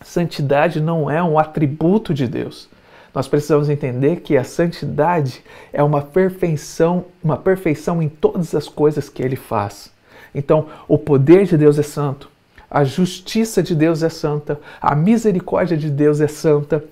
Santidade 0.02 0.80
não 0.80 1.10
é 1.10 1.22
um 1.22 1.38
atributo 1.38 2.12
de 2.12 2.26
Deus. 2.26 2.68
Nós 3.14 3.28
precisamos 3.28 3.68
entender 3.68 4.16
que 4.16 4.36
a 4.36 4.44
santidade 4.44 5.42
é 5.72 5.82
uma 5.82 6.02
perfeição, 6.02 7.06
uma 7.22 7.36
perfeição 7.36 8.02
em 8.02 8.08
todas 8.08 8.54
as 8.54 8.68
coisas 8.68 9.08
que 9.08 9.22
ele 9.22 9.36
faz. 9.36 9.92
Então, 10.34 10.66
o 10.88 10.98
poder 10.98 11.46
de 11.46 11.56
Deus 11.56 11.78
é 11.78 11.82
santo, 11.82 12.28
a 12.68 12.82
justiça 12.82 13.62
de 13.62 13.72
Deus 13.72 14.02
é 14.02 14.08
santa, 14.08 14.60
a 14.80 14.96
misericórdia 14.96 15.76
de 15.76 15.88
Deus 15.88 16.20
é 16.20 16.26
santa, 16.26 16.84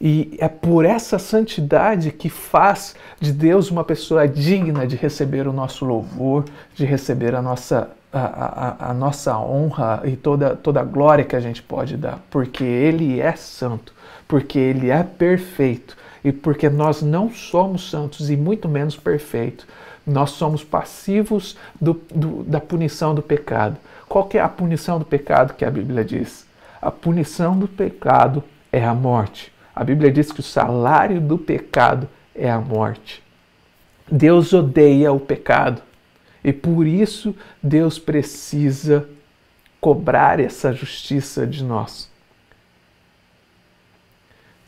e 0.00 0.36
é 0.38 0.48
por 0.48 0.84
essa 0.84 1.18
santidade 1.18 2.12
que 2.12 2.28
faz 2.28 2.94
de 3.20 3.32
Deus 3.32 3.70
uma 3.70 3.82
pessoa 3.82 4.28
digna 4.28 4.86
de 4.86 4.94
receber 4.94 5.48
o 5.48 5.52
nosso 5.52 5.84
louvor, 5.84 6.44
de 6.74 6.84
receber 6.84 7.34
a 7.34 7.42
nossa, 7.42 7.90
a, 8.12 8.20
a, 8.20 8.90
a, 8.90 8.94
nossa 8.94 9.36
honra 9.38 10.02
e 10.04 10.14
toda, 10.14 10.54
toda 10.54 10.80
a 10.80 10.84
glória 10.84 11.24
que 11.24 11.34
a 11.34 11.40
gente 11.40 11.62
pode 11.62 11.96
dar, 11.96 12.20
porque 12.30 12.62
Ele 12.62 13.20
é 13.20 13.34
santo, 13.34 13.92
porque 14.28 14.58
Ele 14.58 14.88
é 14.88 15.02
perfeito 15.02 15.96
e 16.22 16.30
porque 16.30 16.68
nós 16.68 17.02
não 17.02 17.30
somos 17.30 17.90
santos 17.90 18.30
e 18.30 18.36
muito 18.36 18.68
menos 18.68 18.96
perfeitos. 18.96 19.66
Nós 20.06 20.30
somos 20.30 20.64
passivos 20.64 21.56
do, 21.80 22.00
do, 22.14 22.42
da 22.44 22.60
punição 22.60 23.14
do 23.14 23.20
pecado. 23.20 23.76
Qual 24.08 24.24
que 24.24 24.38
é 24.38 24.40
a 24.40 24.48
punição 24.48 24.98
do 24.98 25.04
pecado 25.04 25.52
que 25.54 25.64
a 25.64 25.70
Bíblia 25.70 26.04
diz? 26.04 26.46
A 26.80 26.90
punição 26.90 27.58
do 27.58 27.68
pecado 27.68 28.42
é 28.72 28.82
a 28.82 28.94
morte. 28.94 29.52
A 29.78 29.84
Bíblia 29.84 30.10
diz 30.10 30.32
que 30.32 30.40
o 30.40 30.42
salário 30.42 31.20
do 31.20 31.38
pecado 31.38 32.08
é 32.34 32.50
a 32.50 32.60
morte. 32.60 33.22
Deus 34.10 34.52
odeia 34.52 35.12
o 35.12 35.20
pecado 35.20 35.80
e 36.42 36.52
por 36.52 36.84
isso 36.84 37.32
Deus 37.62 37.96
precisa 37.96 39.08
cobrar 39.80 40.40
essa 40.40 40.72
justiça 40.72 41.46
de 41.46 41.62
nós. 41.62 42.10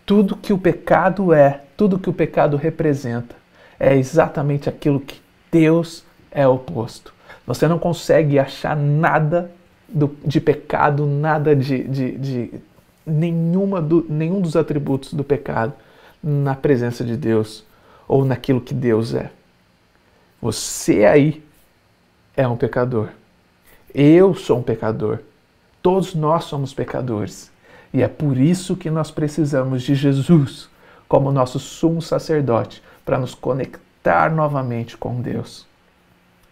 Tudo 0.06 0.36
que 0.36 0.52
o 0.52 0.58
pecado 0.58 1.34
é, 1.34 1.62
tudo 1.76 1.98
que 1.98 2.08
o 2.08 2.12
pecado 2.12 2.56
representa, 2.56 3.34
é 3.80 3.96
exatamente 3.96 4.68
aquilo 4.68 5.00
que 5.00 5.20
Deus 5.50 6.04
é 6.30 6.46
oposto. 6.46 7.12
Você 7.44 7.66
não 7.66 7.80
consegue 7.80 8.38
achar 8.38 8.76
nada 8.76 9.50
do, 9.88 10.16
de 10.24 10.40
pecado, 10.40 11.04
nada 11.04 11.56
de, 11.56 11.82
de, 11.82 12.12
de 12.16 12.60
nenhuma 13.06 13.80
do, 13.80 14.06
nenhum 14.08 14.40
dos 14.40 14.56
atributos 14.56 15.12
do 15.12 15.24
pecado 15.24 15.72
na 16.22 16.54
presença 16.54 17.04
de 17.04 17.16
Deus 17.16 17.64
ou 18.06 18.24
naquilo 18.24 18.60
que 18.60 18.74
Deus 18.74 19.14
é. 19.14 19.30
Você 20.40 21.04
aí 21.04 21.42
é 22.36 22.46
um 22.46 22.56
pecador. 22.56 23.08
Eu 23.94 24.34
sou 24.34 24.58
um 24.58 24.62
pecador. 24.62 25.20
Todos 25.82 26.14
nós 26.14 26.44
somos 26.44 26.72
pecadores. 26.72 27.50
E 27.92 28.02
é 28.02 28.08
por 28.08 28.36
isso 28.36 28.76
que 28.76 28.90
nós 28.90 29.10
precisamos 29.10 29.82
de 29.82 29.94
Jesus 29.94 30.68
como 31.08 31.32
nosso 31.32 31.58
sumo 31.58 32.00
sacerdote 32.00 32.82
para 33.04 33.18
nos 33.18 33.34
conectar 33.34 34.30
novamente 34.30 34.96
com 34.96 35.20
Deus. 35.20 35.66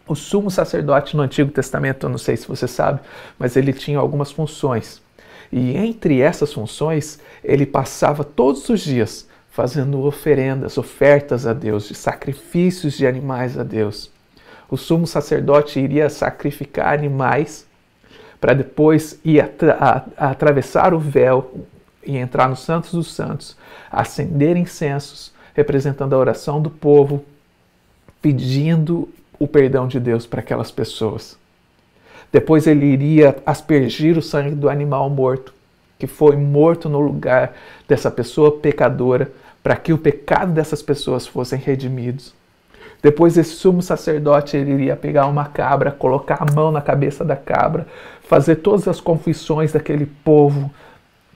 O 0.07 0.17
sumo 0.17 0.51
sacerdote 0.51 1.17
no 1.17 1.23
Antigo 1.23 1.51
Testamento, 1.51 2.07
eu 2.07 2.11
não 2.11 2.19
sei 2.19 2.37
se 2.37 2.49
você 2.49 2.67
sabe, 2.67 3.01
mas 3.39 3.57
ele 3.57 3.73
tinha 3.73 3.99
algumas 3.99 4.33
funções. 4.33 5.01
E 5.51 5.77
entre 5.77 6.21
essas 6.21 6.53
funções, 6.53 7.19
ele 7.43 7.65
passava 7.65 8.23
todos 8.23 8.69
os 8.69 8.81
dias 8.81 9.27
fazendo 9.51 10.05
oferendas, 10.05 10.79
ofertas 10.79 11.47
a 11.47 11.53
Deus, 11.53 11.89
de 11.89 11.95
sacrifícios 11.95 12.97
de 12.97 13.07
animais 13.07 13.59
a 13.59 13.65
Deus. 13.65 14.11
O 14.71 14.77
sumo 14.77 15.07
sacerdote 15.07 15.81
iria 15.81 16.09
sacrificar 16.11 16.95
animais 16.95 17.67
para 18.41 18.55
depois 18.55 19.19
ir 19.25 19.41
atra 19.41 20.07
atravessar 20.17 20.95
o 20.95 20.99
véu 20.99 21.67
e 22.05 22.17
entrar 22.17 22.49
no 22.49 22.57
Santos 22.57 22.93
dos 22.93 23.13
Santos, 23.13 23.57
acender 23.91 24.57
incensos, 24.57 25.33
representando 25.55 26.15
a 26.15 26.19
oração 26.19 26.63
do 26.63 26.71
povo, 26.71 27.25
pedindo 28.23 29.09
o 29.39 29.49
perdão 29.49 29.89
de 29.89 29.99
Deus 29.99 30.25
para 30.25 30.41
aquelas 30.41 30.71
pessoas. 30.71 31.37
Depois 32.33 32.67
ele 32.67 32.87
iria 32.87 33.37
aspergir 33.47 34.17
o 34.19 34.23
sangue 34.23 34.55
do 34.55 34.69
animal 34.69 35.09
morto, 35.09 35.55
que 35.99 36.07
foi 36.07 36.37
morto 36.37 36.89
no 36.89 37.01
lugar 37.01 37.53
dessa 37.89 38.11
pessoa 38.11 38.59
pecadora, 38.59 39.31
para 39.63 39.77
que 39.77 39.93
o 39.93 39.99
pecado 39.99 40.53
dessas 40.53 40.83
pessoas 40.83 41.27
fossem 41.27 41.59
redimidos. 41.59 42.35
Depois 43.03 43.37
esse 43.39 43.51
sumo 43.51 43.81
sacerdote 43.81 44.57
ele 44.57 44.73
iria 44.73 44.97
pegar 44.97 45.27
uma 45.27 45.45
cabra, 45.45 45.91
colocar 45.91 46.39
a 46.41 46.53
mão 46.53 46.71
na 46.73 46.81
cabeça 46.81 47.25
da 47.25 47.37
cabra, 47.37 47.87
fazer 48.23 48.57
todas 48.57 48.89
as 48.89 49.01
confissões 49.01 49.73
daquele 49.73 50.07
povo 50.07 50.71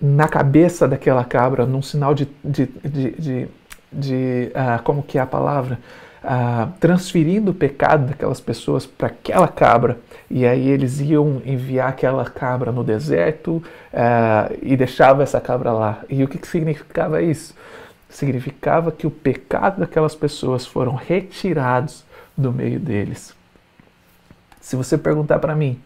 na 0.00 0.26
cabeça 0.26 0.88
daquela 0.88 1.24
cabra, 1.24 1.64
num 1.64 1.80
sinal 1.80 2.12
de, 2.12 2.26
de, 2.44 2.66
de, 2.66 3.10
de, 3.12 3.48
de 3.92 4.52
uh, 4.52 4.82
como 4.82 5.02
que 5.02 5.16
é 5.16 5.20
a 5.20 5.26
palavra? 5.26 5.78
Ah, 6.24 6.68
transferindo 6.78 7.50
o 7.50 7.54
pecado 7.54 8.06
daquelas 8.06 8.40
pessoas 8.40 8.86
para 8.86 9.08
aquela 9.08 9.48
cabra. 9.48 9.98
E 10.30 10.46
aí 10.46 10.68
eles 10.68 11.00
iam 11.00 11.42
enviar 11.44 11.88
aquela 11.88 12.24
cabra 12.24 12.70
no 12.70 12.84
deserto 12.84 13.62
ah, 13.92 14.50
e 14.62 14.76
deixava 14.76 15.22
essa 15.22 15.40
cabra 15.40 15.72
lá. 15.72 16.04
E 16.08 16.22
o 16.22 16.28
que, 16.28 16.38
que 16.38 16.46
significava 16.46 17.20
isso? 17.20 17.54
Significava 18.08 18.92
que 18.92 19.06
o 19.06 19.10
pecado 19.10 19.80
daquelas 19.80 20.14
pessoas 20.14 20.66
foram 20.66 20.94
retirados 20.94 22.04
do 22.36 22.52
meio 22.52 22.78
deles. 22.78 23.34
Se 24.60 24.76
você 24.76 24.96
perguntar 24.96 25.38
para 25.38 25.56
mim 25.56 25.80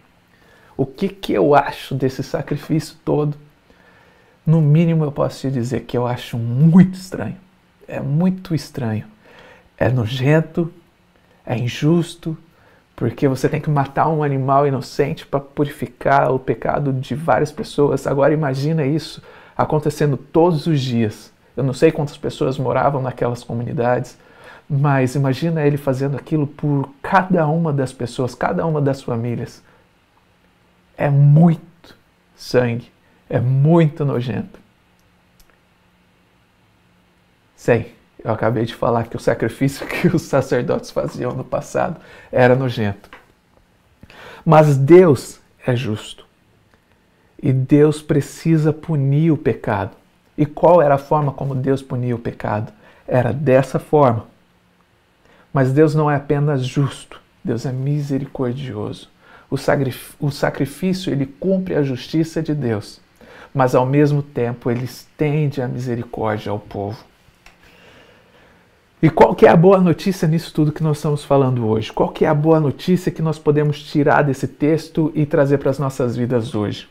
o 0.76 0.84
que, 0.84 1.08
que 1.08 1.32
eu 1.32 1.54
acho 1.54 1.94
desse 1.94 2.22
sacrifício 2.22 2.96
todo, 3.04 3.36
no 4.46 4.60
mínimo 4.60 5.02
eu 5.02 5.10
posso 5.10 5.40
te 5.40 5.50
dizer 5.50 5.84
que 5.84 5.96
eu 5.96 6.06
acho 6.06 6.36
muito 6.36 6.94
estranho. 6.94 7.36
É 7.88 8.00
muito 8.00 8.54
estranho 8.54 9.06
é 9.78 9.88
nojento, 9.88 10.72
é 11.44 11.56
injusto, 11.56 12.36
porque 12.94 13.28
você 13.28 13.48
tem 13.48 13.60
que 13.60 13.68
matar 13.68 14.08
um 14.08 14.22
animal 14.22 14.66
inocente 14.66 15.26
para 15.26 15.38
purificar 15.38 16.32
o 16.32 16.38
pecado 16.38 16.92
de 16.92 17.14
várias 17.14 17.52
pessoas. 17.52 18.06
Agora 18.06 18.32
imagina 18.32 18.84
isso 18.86 19.22
acontecendo 19.56 20.16
todos 20.16 20.66
os 20.66 20.80
dias. 20.80 21.32
Eu 21.56 21.64
não 21.64 21.72
sei 21.72 21.92
quantas 21.92 22.16
pessoas 22.16 22.58
moravam 22.58 23.02
naquelas 23.02 23.42
comunidades, 23.44 24.18
mas 24.68 25.14
imagina 25.14 25.66
ele 25.66 25.76
fazendo 25.76 26.16
aquilo 26.16 26.46
por 26.46 26.88
cada 27.02 27.46
uma 27.46 27.72
das 27.72 27.92
pessoas, 27.92 28.34
cada 28.34 28.66
uma 28.66 28.80
das 28.80 29.02
famílias. 29.02 29.62
É 30.96 31.08
muito 31.10 31.94
sangue, 32.34 32.90
é 33.28 33.38
muito 33.38 34.04
nojento. 34.04 34.58
Sei, 37.54 37.95
eu 38.22 38.32
acabei 38.32 38.64
de 38.64 38.74
falar 38.74 39.08
que 39.08 39.16
o 39.16 39.20
sacrifício 39.20 39.86
que 39.88 40.08
os 40.08 40.22
sacerdotes 40.22 40.90
faziam 40.90 41.32
no 41.32 41.44
passado 41.44 42.00
era 42.30 42.54
nojento. 42.54 43.10
Mas 44.44 44.76
Deus 44.76 45.40
é 45.66 45.74
justo. 45.74 46.24
E 47.42 47.52
Deus 47.52 48.00
precisa 48.00 48.72
punir 48.72 49.30
o 49.30 49.36
pecado. 49.36 49.96
E 50.38 50.46
qual 50.46 50.80
era 50.80 50.94
a 50.94 50.98
forma 50.98 51.32
como 51.32 51.54
Deus 51.54 51.82
punia 51.82 52.14
o 52.14 52.18
pecado? 52.18 52.72
Era 53.06 53.32
dessa 53.32 53.78
forma. 53.78 54.26
Mas 55.52 55.72
Deus 55.72 55.94
não 55.94 56.10
é 56.10 56.16
apenas 56.16 56.66
justo, 56.66 57.20
Deus 57.42 57.64
é 57.64 57.72
misericordioso. 57.72 59.08
O, 59.48 60.30
sacrifício 60.30 61.10
ele 61.10 61.24
cumpre 61.24 61.74
a 61.74 61.82
justiça 61.82 62.42
de 62.42 62.52
Deus, 62.52 63.00
mas 63.54 63.74
ao 63.74 63.86
mesmo 63.86 64.22
tempo 64.22 64.70
ele 64.70 64.84
estende 64.84 65.62
a 65.62 65.68
misericórdia 65.68 66.50
ao 66.50 66.58
povo. 66.58 67.02
E 69.02 69.10
qual 69.10 69.34
que 69.34 69.44
é 69.44 69.50
a 69.50 69.56
boa 69.56 69.78
notícia 69.78 70.26
nisso 70.26 70.54
tudo 70.54 70.72
que 70.72 70.82
nós 70.82 70.96
estamos 70.96 71.22
falando 71.22 71.66
hoje? 71.68 71.92
Qual 71.92 72.08
que 72.08 72.24
é 72.24 72.28
a 72.28 72.34
boa 72.34 72.58
notícia 72.58 73.12
que 73.12 73.20
nós 73.20 73.38
podemos 73.38 73.82
tirar 73.82 74.22
desse 74.22 74.48
texto 74.48 75.12
e 75.14 75.26
trazer 75.26 75.58
para 75.58 75.68
as 75.68 75.78
nossas 75.78 76.16
vidas 76.16 76.54
hoje? 76.54 76.88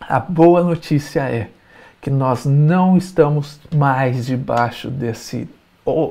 A 0.00 0.18
boa 0.18 0.64
notícia 0.64 1.20
é 1.20 1.48
que 2.00 2.10
nós 2.10 2.44
não 2.44 2.96
estamos 2.96 3.60
mais 3.72 4.26
debaixo 4.26 4.90
desse, 4.90 5.48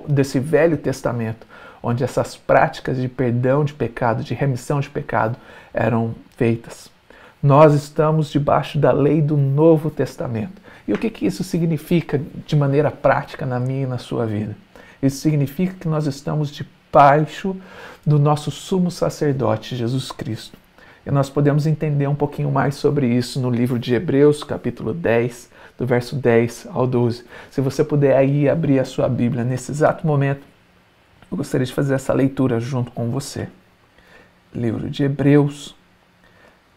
desse 0.08 0.40
Velho 0.40 0.78
Testamento, 0.78 1.46
onde 1.84 2.06
essas 2.06 2.38
práticas 2.38 2.96
de 2.96 3.10
perdão 3.10 3.66
de 3.66 3.74
pecado, 3.74 4.24
de 4.24 4.34
remissão 4.34 4.80
de 4.80 4.90
pecado 4.90 5.36
eram 5.74 6.16
feitas. 6.38 6.90
Nós 7.44 7.74
estamos 7.74 8.32
debaixo 8.32 8.80
da 8.80 8.94
lei 8.94 9.22
do 9.22 9.36
Novo 9.36 9.90
Testamento. 9.90 10.62
E 10.88 10.94
o 10.94 10.98
que, 10.98 11.10
que 11.10 11.26
isso 11.26 11.44
significa 11.44 12.22
de 12.48 12.56
maneira 12.56 12.90
prática 12.90 13.46
na 13.46 13.60
minha 13.60 13.84
e 13.84 13.88
na 13.88 13.98
sua 13.98 14.26
vida? 14.26 14.56
Isso 15.02 15.18
significa 15.18 15.74
que 15.74 15.88
nós 15.88 16.06
estamos 16.06 16.52
debaixo 16.52 17.56
do 18.06 18.20
nosso 18.20 18.52
sumo 18.52 18.92
sacerdote, 18.92 19.76
Jesus 19.76 20.12
Cristo. 20.12 20.58
E 21.06 21.10
nós 21.10 21.30
podemos 21.30 21.66
entender 21.66 22.08
um 22.08 22.16
pouquinho 22.16 22.52
mais 22.52 22.76
sobre 22.76 23.08
isso 23.08 23.40
no 23.40 23.50
livro 23.50 23.80
de 23.80 23.96
Hebreus, 23.96 24.44
capítulo 24.44 24.94
10, 24.94 25.50
do 25.78 25.86
verso 25.86 26.16
10 26.16 26.68
ao 26.72 26.86
12. 26.86 27.26
Se 27.50 27.60
você 27.60 27.84
puder 27.84 28.16
aí 28.16 28.48
abrir 28.48 28.80
a 28.80 28.86
sua 28.86 29.10
Bíblia 29.10 29.44
nesse 29.44 29.72
exato 29.72 30.06
momento, 30.06 30.46
eu 31.32 31.38
gostaria 31.38 31.66
de 31.66 31.74
fazer 31.74 31.96
essa 31.96 32.14
leitura 32.14 32.60
junto 32.60 32.92
com 32.92 33.10
você. 33.10 33.48
Livro 34.54 34.90
de 34.90 35.04
Hebreus, 35.04 35.76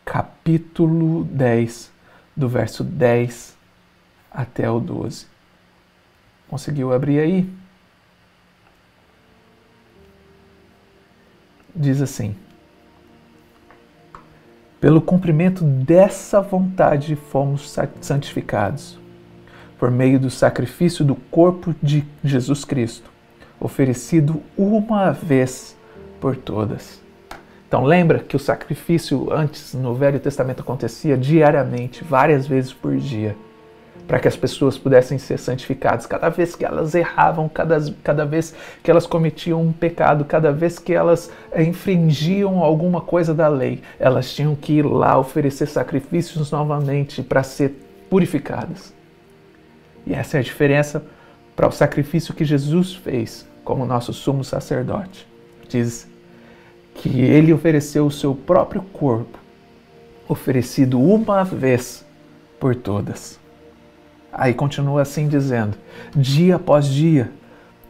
capítulo 0.04 1.24
10, 1.24 1.92
do 2.34 2.48
verso 2.48 2.82
10 2.82 3.54
até 4.30 4.70
o 4.70 4.80
12. 4.80 5.26
Conseguiu 6.48 6.92
abrir 6.92 7.18
aí? 7.18 7.63
Diz 11.74 12.00
assim: 12.00 12.36
pelo 14.84 15.00
cumprimento 15.00 15.64
dessa 15.64 16.42
vontade 16.42 17.16
fomos 17.16 17.74
santificados, 18.02 18.98
por 19.78 19.90
meio 19.90 20.20
do 20.20 20.28
sacrifício 20.28 21.04
do 21.04 21.14
corpo 21.14 21.74
de 21.82 22.04
Jesus 22.22 22.66
Cristo, 22.66 23.10
oferecido 23.58 24.42
uma 24.58 25.10
vez 25.10 25.74
por 26.20 26.36
todas. 26.36 27.00
Então 27.66 27.82
lembra 27.82 28.18
que 28.18 28.36
o 28.36 28.38
sacrifício 28.38 29.32
antes 29.32 29.72
no 29.72 29.94
Velho 29.94 30.20
Testamento 30.20 30.60
acontecia 30.60 31.16
diariamente, 31.16 32.04
várias 32.04 32.46
vezes 32.46 32.72
por 32.72 32.94
dia 32.96 33.34
para 34.06 34.18
que 34.18 34.28
as 34.28 34.36
pessoas 34.36 34.76
pudessem 34.76 35.18
ser 35.18 35.38
santificadas. 35.38 36.06
Cada 36.06 36.28
vez 36.28 36.54
que 36.54 36.64
elas 36.64 36.94
erravam, 36.94 37.48
cada, 37.48 37.78
cada 38.02 38.24
vez 38.24 38.54
que 38.82 38.90
elas 38.90 39.06
cometiam 39.06 39.62
um 39.62 39.72
pecado, 39.72 40.24
cada 40.24 40.52
vez 40.52 40.78
que 40.78 40.92
elas 40.92 41.30
eh, 41.52 41.62
infringiam 41.62 42.62
alguma 42.62 43.00
coisa 43.00 43.32
da 43.32 43.48
lei, 43.48 43.82
elas 43.98 44.32
tinham 44.34 44.54
que 44.54 44.74
ir 44.74 44.82
lá 44.84 45.18
oferecer 45.18 45.66
sacrifícios 45.66 46.50
novamente 46.50 47.22
para 47.22 47.42
ser 47.42 47.74
purificadas. 48.10 48.92
E 50.06 50.12
essa 50.12 50.36
é 50.36 50.40
a 50.40 50.42
diferença 50.42 51.02
para 51.56 51.68
o 51.68 51.72
sacrifício 51.72 52.34
que 52.34 52.44
Jesus 52.44 52.94
fez 52.94 53.48
como 53.64 53.86
nosso 53.86 54.12
sumo 54.12 54.44
sacerdote. 54.44 55.26
Diz 55.68 56.06
que 56.94 57.20
ele 57.20 57.52
ofereceu 57.52 58.06
o 58.06 58.10
seu 58.10 58.34
próprio 58.34 58.82
corpo, 58.82 59.38
oferecido 60.28 61.00
uma 61.00 61.42
vez 61.42 62.04
por 62.60 62.76
todas. 62.76 63.43
Aí 64.34 64.52
continua 64.52 65.02
assim 65.02 65.28
dizendo: 65.28 65.76
dia 66.14 66.56
após 66.56 66.86
dia, 66.86 67.30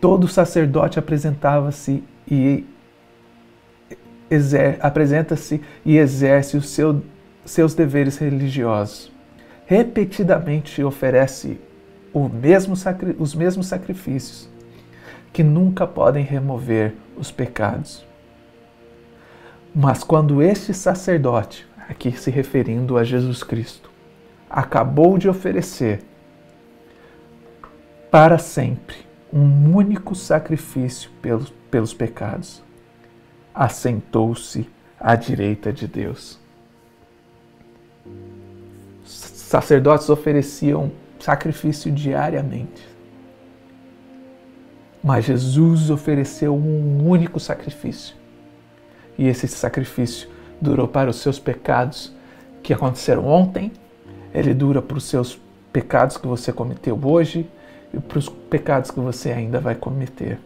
todo 0.00 0.28
sacerdote 0.28 0.98
apresentava-se 0.98 2.04
e 2.30 2.66
apresenta-se 4.80 5.60
e 5.84 5.96
exerce 5.96 6.56
os 6.56 6.68
seu, 6.68 7.02
seus 7.44 7.74
deveres 7.74 8.18
religiosos. 8.18 9.10
Repetidamente 9.66 10.82
oferece 10.84 11.58
mesmo 12.42 12.74
os 13.18 13.34
mesmos 13.34 13.66
sacrifícios 13.66 14.48
que 15.32 15.42
nunca 15.42 15.86
podem 15.86 16.24
remover 16.24 16.94
os 17.16 17.30
pecados. 17.30 18.06
Mas 19.74 20.04
quando 20.04 20.42
este 20.42 20.72
sacerdote, 20.72 21.66
aqui 21.88 22.12
se 22.12 22.30
referindo 22.30 22.96
a 22.96 23.02
Jesus 23.02 23.42
Cristo, 23.42 23.90
acabou 24.48 25.18
de 25.18 25.28
oferecer 25.28 26.04
para 28.14 28.38
sempre 28.38 28.94
um 29.32 29.74
único 29.74 30.14
sacrifício 30.14 31.10
pelos, 31.20 31.52
pelos 31.68 31.92
pecados. 31.92 32.62
Assentou-se 33.52 34.70
à 35.00 35.16
direita 35.16 35.72
de 35.72 35.88
Deus. 35.88 36.38
Sacerdotes 39.04 40.08
ofereciam 40.10 40.92
sacrifício 41.18 41.90
diariamente. 41.90 42.88
Mas 45.02 45.24
Jesus 45.24 45.90
ofereceu 45.90 46.54
um 46.54 47.08
único 47.08 47.40
sacrifício. 47.40 48.14
E 49.18 49.26
esse 49.26 49.48
sacrifício 49.48 50.28
durou 50.60 50.86
para 50.86 51.10
os 51.10 51.16
seus 51.16 51.40
pecados 51.40 52.14
que 52.62 52.72
aconteceram 52.72 53.26
ontem, 53.26 53.72
ele 54.32 54.54
dura 54.54 54.80
para 54.80 54.98
os 54.98 55.02
seus 55.02 55.36
pecados 55.72 56.16
que 56.16 56.28
você 56.28 56.52
cometeu 56.52 56.96
hoje 57.02 57.50
e 57.94 58.00
para 58.00 58.18
os 58.18 58.28
pecados 58.28 58.90
que 58.90 59.00
você 59.00 59.30
ainda 59.30 59.60
vai 59.60 59.74
cometer. 59.74 60.38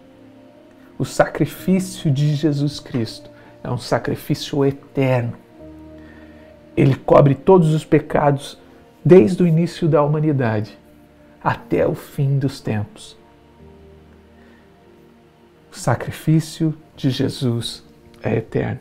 O 0.99 1.05
sacrifício 1.05 2.11
de 2.11 2.35
Jesus 2.35 2.79
Cristo 2.79 3.31
é 3.63 3.71
um 3.71 3.79
sacrifício 3.79 4.65
eterno. 4.65 5.35
Ele 6.77 6.95
cobre 6.95 7.35
todos 7.35 7.73
os 7.73 7.85
pecados 7.85 8.59
desde 9.05 9.43
o 9.43 9.47
início 9.47 9.89
da 9.89 10.03
humanidade 10.03 10.79
até 11.43 11.87
o 11.87 11.95
fim 11.95 12.39
dos 12.39 12.61
tempos. 12.61 13.17
O 15.73 15.77
sacrifício 15.77 16.75
de 16.97 17.11
Jesus 17.11 17.85
é 18.23 18.37
eterno. 18.37 18.81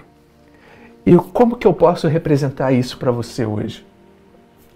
E 1.06 1.15
como 1.15 1.56
que 1.56 1.65
eu 1.65 1.73
posso 1.73 2.08
representar 2.08 2.73
isso 2.73 2.97
para 2.97 3.12
você 3.12 3.45
hoje? 3.45 3.87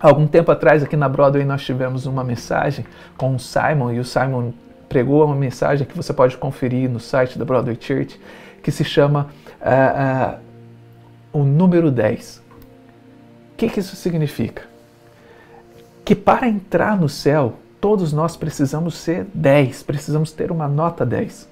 Algum 0.01 0.25
tempo 0.25 0.51
atrás, 0.51 0.81
aqui 0.81 0.97
na 0.97 1.07
Broadway, 1.07 1.45
nós 1.45 1.63
tivemos 1.63 2.07
uma 2.07 2.23
mensagem 2.23 2.83
com 3.15 3.35
o 3.35 3.39
Simon, 3.39 3.91
e 3.91 3.99
o 3.99 4.05
Simon 4.05 4.51
pregou 4.89 5.23
uma 5.23 5.35
mensagem 5.35 5.85
que 5.85 5.95
você 5.95 6.11
pode 6.11 6.35
conferir 6.37 6.89
no 6.89 6.99
site 6.99 7.37
da 7.37 7.45
Broadway 7.45 7.77
Church, 7.79 8.19
que 8.63 8.71
se 8.71 8.83
chama 8.83 9.29
uh, 9.61 10.37
uh, 10.37 11.39
o 11.39 11.43
número 11.43 11.91
10. 11.91 12.41
O 13.53 13.57
que, 13.57 13.69
que 13.69 13.79
isso 13.79 13.95
significa? 13.95 14.63
Que 16.03 16.15
para 16.15 16.47
entrar 16.47 16.99
no 16.99 17.07
céu, 17.07 17.53
todos 17.79 18.11
nós 18.11 18.35
precisamos 18.35 18.95
ser 18.95 19.27
10, 19.35 19.83
precisamos 19.83 20.31
ter 20.31 20.51
uma 20.51 20.67
nota 20.67 21.05
10. 21.05 21.47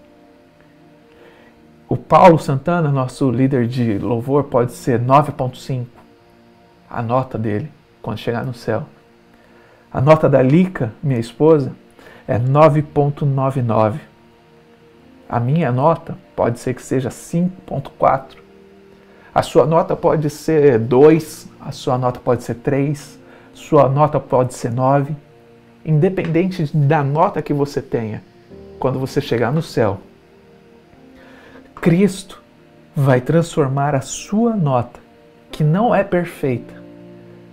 O 1.88 1.96
Paulo 1.96 2.40
Santana, 2.40 2.92
nosso 2.92 3.30
líder 3.30 3.68
de 3.68 4.00
louvor, 4.00 4.46
pode 4.46 4.72
ser 4.72 5.00
9.5, 5.00 5.86
a 6.90 7.04
nota 7.04 7.38
dele 7.38 7.79
quando 8.10 8.18
chegar 8.18 8.44
no 8.44 8.56
céu. 8.56 8.88
A 9.94 10.02
nota 10.02 10.28
da 10.28 10.42
Lica, 10.42 10.92
minha 11.02 11.20
esposa, 11.20 11.72
é 12.28 12.40
9.99. 12.40 14.00
A 15.28 15.40
minha 15.40 15.72
nota 15.72 16.18
pode 16.36 16.60
ser 16.60 16.74
que 16.74 16.82
seja 16.82 17.10
5.4. 17.10 18.38
A 19.34 19.44
sua 19.44 19.68
nota 19.68 19.96
pode 19.96 20.28
ser 20.32 20.80
2, 20.80 21.50
a 21.62 21.72
sua 21.72 22.00
nota 22.00 22.20
pode 22.20 22.44
ser 22.44 22.56
3, 22.56 23.20
sua 23.54 23.88
nota 23.88 24.20
pode 24.20 24.56
ser 24.56 24.72
9. 24.72 25.16
Independente 25.86 26.66
da 26.76 27.04
nota 27.04 27.44
que 27.44 27.54
você 27.54 27.80
tenha, 27.80 28.24
quando 28.80 29.00
você 29.00 29.22
chegar 29.22 29.52
no 29.52 29.62
céu, 29.62 30.00
Cristo 31.76 32.42
vai 32.96 33.22
transformar 33.22 33.94
a 33.94 34.02
sua 34.02 34.56
nota, 34.56 35.00
que 35.52 35.64
não 35.64 35.94
é 35.94 36.04
perfeita, 36.04 36.79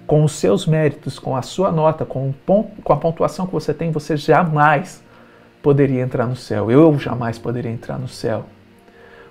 com 0.07 0.23
os 0.23 0.33
seus 0.33 0.66
méritos, 0.66 1.19
com 1.19 1.37
a 1.37 1.42
sua 1.42 1.73
nota, 1.73 2.05
com, 2.05 2.33
com 2.47 2.92
a 2.92 2.97
pontuação 2.97 3.47
que 3.47 3.53
você 3.53 3.75
tem, 3.75 3.90
você 3.90 4.16
jamais 4.16 5.03
poderia 5.62 6.03
entrar 6.03 6.27
no 6.27 6.37
céu. 6.37 6.71
Eu 6.71 6.99
jamais 6.99 7.38
poderia 7.38 7.71
entrar 7.71 7.99
no 7.99 8.07
céu. 8.07 8.45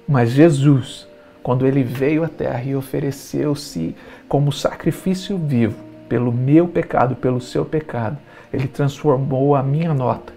Mas 0.07 0.31
Jesus, 0.31 1.07
quando 1.41 1.65
ele 1.65 1.83
veio 1.83 2.23
à 2.23 2.27
terra 2.27 2.63
e 2.63 2.75
ofereceu-se 2.75 3.95
como 4.27 4.51
sacrifício 4.51 5.37
vivo, 5.37 5.83
pelo 6.09 6.31
meu 6.31 6.67
pecado, 6.67 7.15
pelo 7.15 7.41
seu 7.41 7.65
pecado, 7.65 8.17
ele 8.53 8.67
transformou 8.67 9.55
a 9.55 9.63
minha 9.63 9.93
nota, 9.93 10.33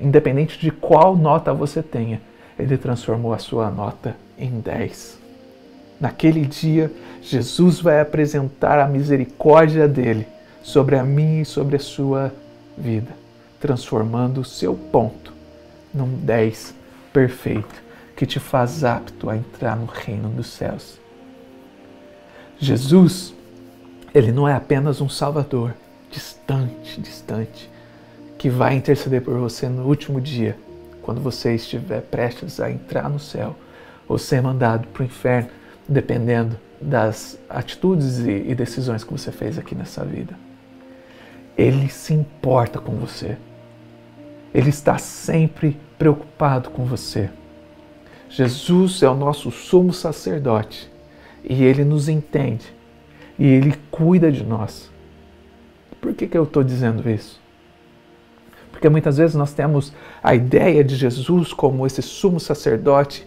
independente 0.00 0.58
de 0.58 0.70
qual 0.70 1.16
nota 1.16 1.52
você 1.52 1.82
tenha, 1.82 2.20
ele 2.58 2.76
transformou 2.76 3.32
a 3.32 3.38
sua 3.38 3.70
nota 3.70 4.16
em 4.38 4.58
10. 4.58 5.25
Naquele 6.00 6.44
dia, 6.44 6.92
Jesus 7.22 7.80
vai 7.80 8.00
apresentar 8.00 8.78
a 8.78 8.86
misericórdia 8.86 9.88
dele 9.88 10.26
sobre 10.62 10.96
a 10.96 11.02
minha 11.02 11.42
e 11.42 11.46
sobre 11.46 11.76
a 11.76 11.80
sua 11.80 12.32
vida, 12.76 13.12
transformando 13.60 14.40
o 14.40 14.44
seu 14.44 14.74
ponto 14.74 15.32
num 15.94 16.18
10 16.18 16.74
perfeito 17.12 17.86
que 18.14 18.26
te 18.26 18.38
faz 18.38 18.84
apto 18.84 19.30
a 19.30 19.36
entrar 19.36 19.76
no 19.76 19.86
reino 19.86 20.28
dos 20.28 20.48
céus. 20.48 20.98
Jesus, 22.58 23.34
ele 24.14 24.32
não 24.32 24.48
é 24.48 24.54
apenas 24.54 25.00
um 25.00 25.08
salvador 25.08 25.74
distante, 26.10 27.00
distante, 27.00 27.70
que 28.38 28.48
vai 28.48 28.74
interceder 28.74 29.22
por 29.22 29.38
você 29.38 29.68
no 29.68 29.86
último 29.86 30.20
dia, 30.20 30.56
quando 31.02 31.20
você 31.20 31.54
estiver 31.54 32.00
prestes 32.02 32.60
a 32.60 32.70
entrar 32.70 33.08
no 33.08 33.18
céu 33.18 33.54
ou 34.08 34.18
ser 34.18 34.40
mandado 34.42 34.86
para 34.88 35.02
o 35.02 35.06
inferno, 35.06 35.50
dependendo 35.88 36.58
das 36.80 37.38
atitudes 37.48 38.18
e 38.18 38.54
decisões 38.54 39.02
que 39.04 39.12
você 39.12 39.32
fez 39.32 39.58
aqui 39.58 39.74
nessa 39.74 40.04
vida. 40.04 40.34
Ele 41.56 41.88
se 41.88 42.12
importa 42.12 42.78
com 42.78 42.92
você. 42.96 43.36
Ele 44.52 44.68
está 44.68 44.98
sempre 44.98 45.78
preocupado 45.98 46.70
com 46.70 46.84
você. 46.84 47.30
Jesus 48.28 49.02
é 49.02 49.08
o 49.08 49.14
nosso 49.14 49.50
sumo 49.50 49.92
sacerdote 49.92 50.90
e 51.44 51.62
ele 51.62 51.84
nos 51.84 52.08
entende 52.08 52.74
e 53.38 53.46
ele 53.46 53.74
cuida 53.90 54.30
de 54.30 54.44
nós. 54.44 54.90
Por 56.00 56.12
que, 56.14 56.26
que 56.26 56.36
eu 56.36 56.44
estou 56.44 56.62
dizendo 56.62 57.08
isso? 57.08 57.40
Porque 58.70 58.88
muitas 58.88 59.16
vezes 59.16 59.34
nós 59.34 59.54
temos 59.54 59.92
a 60.22 60.34
ideia 60.34 60.84
de 60.84 60.96
Jesus 60.96 61.52
como 61.52 61.86
esse 61.86 62.02
sumo 62.02 62.38
sacerdote 62.38 63.26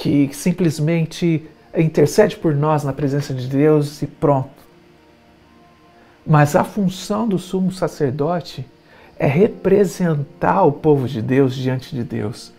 que 0.00 0.30
simplesmente 0.32 1.46
intercede 1.76 2.34
por 2.34 2.54
nós 2.54 2.82
na 2.82 2.92
presença 2.92 3.34
de 3.34 3.46
Deus 3.46 4.00
e 4.00 4.06
pronto. 4.06 4.48
Mas 6.26 6.56
a 6.56 6.64
função 6.64 7.28
do 7.28 7.38
sumo 7.38 7.70
sacerdote 7.70 8.64
é 9.18 9.26
representar 9.26 10.62
o 10.62 10.72
povo 10.72 11.06
de 11.06 11.20
Deus 11.20 11.54
diante 11.54 11.94
de 11.94 12.02
Deus, 12.02 12.50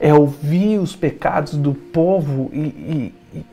é 0.00 0.12
ouvir 0.12 0.80
os 0.80 0.96
pecados 0.96 1.54
do 1.54 1.72
povo 1.72 2.50
e, 2.52 2.58
e, 2.58 3.14
e 3.32 3.44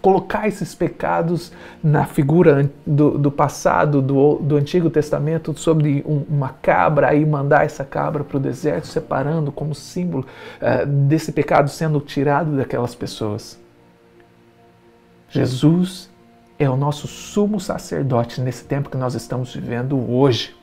colocar 0.00 0.48
esses 0.48 0.74
pecados 0.74 1.52
na 1.82 2.04
figura 2.04 2.70
do, 2.86 3.18
do 3.18 3.30
passado, 3.30 4.00
do, 4.00 4.36
do, 4.36 4.56
Antigo 4.56 4.90
Testamento, 4.90 5.58
sobre 5.58 6.04
um, 6.06 6.24
uma 6.28 6.50
cabra 6.50 7.14
e 7.14 7.24
mandar 7.24 7.64
essa 7.64 7.84
cabra 7.84 8.24
para 8.24 8.36
o 8.36 8.40
deserto, 8.40 8.86
separando 8.86 9.50
como 9.50 9.74
símbolo 9.74 10.26
uh, 10.60 10.86
desse 10.86 11.32
pecado 11.32 11.68
sendo 11.68 12.00
tirado 12.00 12.56
daquelas 12.56 12.94
pessoas. 12.94 13.58
Jesus 15.30 16.10
é 16.58 16.68
o 16.68 16.76
nosso 16.76 17.06
sumo 17.06 17.60
sacerdote 17.60 18.40
nesse 18.40 18.64
tempo 18.64 18.90
que 18.90 18.96
nós 18.96 19.14
estamos 19.14 19.54
vivendo 19.54 19.98
hoje. 20.10 20.56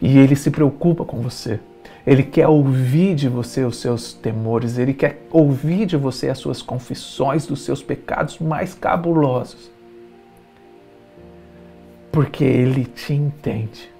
E 0.00 0.18
ele 0.18 0.36
se 0.36 0.50
preocupa 0.50 1.04
com 1.04 1.20
você. 1.20 1.58
Ele 2.06 2.22
quer 2.22 2.46
ouvir 2.46 3.16
de 3.16 3.28
você 3.28 3.64
os 3.64 3.78
seus 3.78 4.12
temores, 4.14 4.78
ele 4.78 4.94
quer 4.94 5.26
ouvir 5.30 5.86
de 5.86 5.96
você 5.96 6.28
as 6.28 6.38
suas 6.38 6.62
confissões 6.62 7.46
dos 7.46 7.62
seus 7.62 7.82
pecados 7.82 8.38
mais 8.38 8.74
cabulosos. 8.74 9.72
Porque 12.12 12.44
ele 12.44 12.84
te 12.84 13.12
entende. 13.12 13.90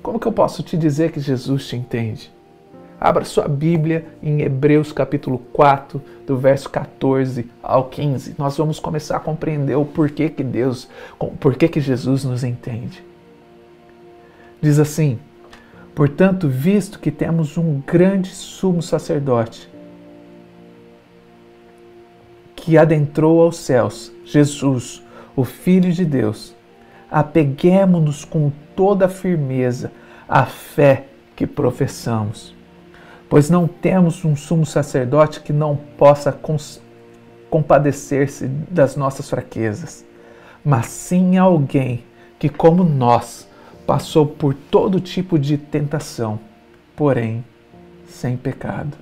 Como 0.00 0.20
que 0.20 0.26
eu 0.26 0.32
posso 0.32 0.62
te 0.62 0.76
dizer 0.76 1.10
que 1.10 1.18
Jesus 1.18 1.66
te 1.66 1.74
entende? 1.74 2.32
Abra 3.00 3.24
sua 3.24 3.48
Bíblia 3.48 4.06
em 4.22 4.42
Hebreus 4.42 4.92
capítulo 4.92 5.38
4, 5.52 6.00
do 6.24 6.36
verso 6.36 6.70
14 6.70 7.50
ao 7.60 7.88
15. 7.88 8.36
Nós 8.38 8.56
vamos 8.56 8.78
começar 8.78 9.16
a 9.16 9.20
compreender 9.20 9.74
o 9.74 9.84
porquê 9.84 10.28
que 10.28 10.44
Deus, 10.44 10.88
porquê 11.40 11.66
que 11.66 11.80
Jesus 11.80 12.24
nos 12.24 12.44
entende. 12.44 13.04
Diz 14.60 14.78
assim: 14.78 15.18
Portanto, 15.94 16.48
visto 16.48 16.98
que 16.98 17.10
temos 17.10 17.58
um 17.58 17.80
grande 17.86 18.28
sumo 18.28 18.82
sacerdote 18.82 19.70
que 22.56 22.78
adentrou 22.78 23.42
aos 23.42 23.56
céus, 23.56 24.12
Jesus, 24.24 25.02
o 25.34 25.44
Filho 25.44 25.92
de 25.92 26.04
Deus, 26.04 26.54
apeguemos-nos 27.10 28.24
com 28.24 28.50
toda 28.74 29.06
a 29.06 29.08
firmeza 29.08 29.92
à 30.28 30.46
fé 30.46 31.06
que 31.36 31.46
professamos. 31.46 32.54
Pois 33.28 33.50
não 33.50 33.66
temos 33.66 34.24
um 34.24 34.36
sumo 34.36 34.64
sacerdote 34.64 35.40
que 35.40 35.52
não 35.52 35.76
possa 35.98 36.38
compadecer-se 37.50 38.46
das 38.46 38.96
nossas 38.96 39.28
fraquezas, 39.28 40.06
mas 40.64 40.86
sim 40.86 41.36
alguém 41.36 42.04
que, 42.38 42.48
como 42.48 42.84
nós, 42.84 43.48
passou 43.86 44.26
por 44.26 44.54
todo 44.54 45.00
tipo 45.00 45.38
de 45.38 45.56
tentação, 45.58 46.38
porém 46.96 47.44
sem 48.06 48.36
pecado. 48.36 48.96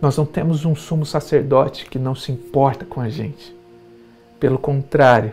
Nós 0.00 0.16
não 0.16 0.26
temos 0.26 0.64
um 0.64 0.74
sumo 0.74 1.06
sacerdote 1.06 1.86
que 1.86 1.98
não 1.98 2.14
se 2.14 2.32
importa 2.32 2.84
com 2.84 3.00
a 3.00 3.08
gente. 3.08 3.54
Pelo 4.40 4.58
contrário, 4.58 5.32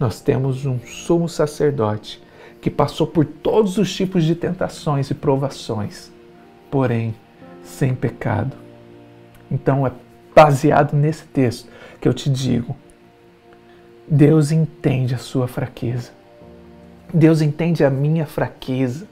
nós 0.00 0.20
temos 0.20 0.66
um 0.66 0.80
sumo 0.80 1.28
sacerdote 1.28 2.20
que 2.60 2.68
passou 2.68 3.06
por 3.06 3.24
todos 3.24 3.78
os 3.78 3.94
tipos 3.94 4.24
de 4.24 4.34
tentações 4.34 5.10
e 5.10 5.14
provações, 5.14 6.10
porém 6.70 7.14
sem 7.62 7.94
pecado. 7.94 8.56
Então 9.48 9.86
é 9.86 9.92
baseado 10.34 10.94
nesse 10.94 11.24
texto 11.26 11.68
que 12.00 12.08
eu 12.08 12.14
te 12.14 12.28
digo: 12.28 12.76
Deus 14.10 14.50
entende 14.50 15.14
a 15.14 15.18
sua 15.18 15.46
fraqueza. 15.46 16.10
Deus 17.14 17.40
entende 17.40 17.84
a 17.84 17.90
minha 17.90 18.26
fraqueza. 18.26 19.06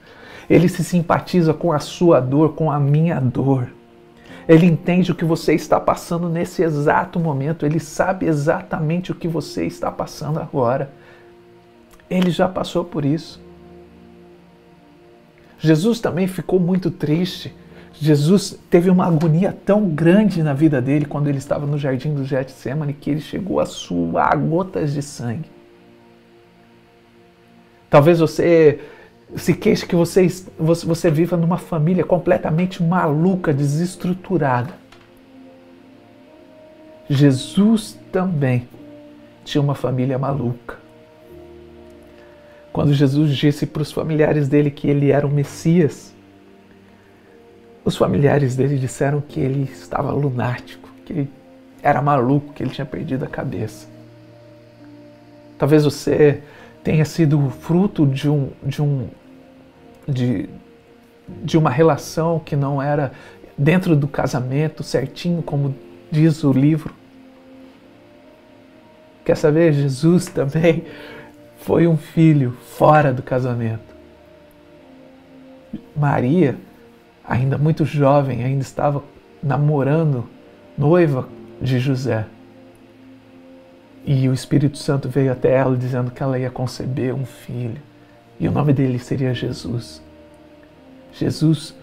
Ele 0.51 0.69
se 0.69 0.83
simpatiza 0.83 1.55
com 1.55 1.73
a 1.73 1.79
sua 1.79 2.19
dor, 2.19 2.55
com 2.55 2.69
a 2.69 2.81
minha 2.81 3.21
dor. 3.21 3.69
Ele 4.49 4.67
entende 4.67 5.13
o 5.13 5.15
que 5.15 5.25
você 5.25 5.55
está 5.55 5.79
passando 5.79 6.29
nesse 6.29 6.65
exato 6.65 7.21
momento. 7.21 7.65
Ele 7.65 7.79
sabe 7.79 8.27
exatamente 8.27 9.13
o 9.13 9.15
que 9.15 9.29
você 9.29 9.67
está 9.67 9.89
passando 9.89 10.41
agora. 10.41 10.91
Ele 12.11 12.33
já 12.33 12.49
passou 12.49 12.85
por 12.85 13.05
isso. 13.05 13.41
Jesus 15.61 16.01
também 16.01 16.27
ficou 16.27 16.59
muito 16.59 16.91
triste. 16.91 17.55
Jesus 18.01 18.57
teve 18.71 18.91
uma 18.91 19.07
agonia 19.07 19.57
tão 19.65 19.89
grande 19.89 20.43
na 20.43 20.55
vida 20.55 20.81
dele 20.81 21.05
quando 21.05 21.27
ele 21.29 21.39
estava 21.39 21.67
no 21.67 21.77
jardim 21.77 22.15
do 22.15 22.25
Getsemane 22.25 22.93
que 22.93 23.11
ele 23.11 23.21
chegou 23.21 23.59
a 23.59 23.67
suar 23.67 24.39
gotas 24.39 24.93
de 24.93 25.03
sangue. 25.03 25.51
Talvez 27.91 28.21
você 28.21 28.79
se 29.37 29.53
queixe 29.53 29.85
que 29.85 29.97
você, 29.97 30.29
você, 30.59 31.11
viva 31.11 31.37
numa 31.37 31.59
família 31.59 32.05
completamente 32.05 32.83
maluca, 32.83 33.53
desestruturada. 33.53 34.73
Jesus 37.11 37.99
também 38.13 38.69
tinha 39.45 39.61
uma 39.61 39.75
família 39.75 40.19
maluca. 40.19 40.77
Quando 42.73 42.95
Jesus 42.95 43.35
disse 43.35 43.67
para 43.67 43.83
os 43.83 43.91
familiares 43.91 44.49
dele 44.49 44.71
que 44.71 44.89
ele 44.89 45.11
era 45.11 45.27
o 45.27 45.31
Messias, 45.31 46.15
os 47.89 47.97
familiares 47.97 48.55
dele 48.55 48.77
disseram 48.77 49.19
que 49.19 49.41
ele 49.41 49.63
estava 49.63 50.13
lunático, 50.13 50.91
que 51.07 51.13
ele 51.15 51.31
era 51.83 52.03
maluco, 52.03 52.53
que 52.53 52.63
ele 52.63 52.71
tinha 52.71 52.85
perdido 52.85 53.25
a 53.25 53.29
cabeça. 53.29 53.89
Talvez 55.57 55.85
você 55.85 56.43
tenha 56.85 57.07
sido 57.07 57.49
fruto 57.49 58.07
de 58.07 58.29
um 58.29 58.51
de 58.63 58.83
um 58.83 59.09
de, 60.07 60.51
de 61.43 61.57
uma 61.57 61.71
relação 61.71 62.39
que 62.39 62.55
não 62.55 62.81
era 62.81 63.11
dentro 63.57 63.97
do 63.97 64.07
casamento 64.07 64.83
certinho 64.83 65.43
como 65.43 65.75
diz 66.11 66.45
o 66.45 66.53
livro. 66.53 66.93
Quer 69.25 69.37
saber? 69.37 69.73
Jesus 69.73 70.27
também 70.27 70.85
foi 71.57 71.87
um 71.87 71.97
filho 71.97 72.55
fora 72.77 73.15
do 73.15 73.23
casamento. 73.23 73.97
Maria, 75.97 76.57
ainda 77.29 77.59
muito 77.59 77.85
jovem, 77.85 78.43
ainda 78.43 78.63
estava 78.63 79.05
namorando, 79.43 80.27
noiva 80.77 81.29
de 81.61 81.79
José. 81.79 82.25
E 84.05 84.27
o 84.29 84.33
Espírito 84.33 84.79
Santo 84.79 85.09
veio 85.09 85.31
até 85.31 85.53
ela 85.53 85.77
dizendo 85.77 86.11
que 86.11 86.23
ela 86.23 86.39
ia 86.39 86.51
conceber 86.51 87.15
um 87.15 87.27
filho. 87.27 87.81
E 88.41 88.49
o 88.49 88.53
nome 88.53 88.73
dele 88.73 88.99
seria 88.99 89.35
Jesus. 89.35 90.03
Jesus, 91.13 91.75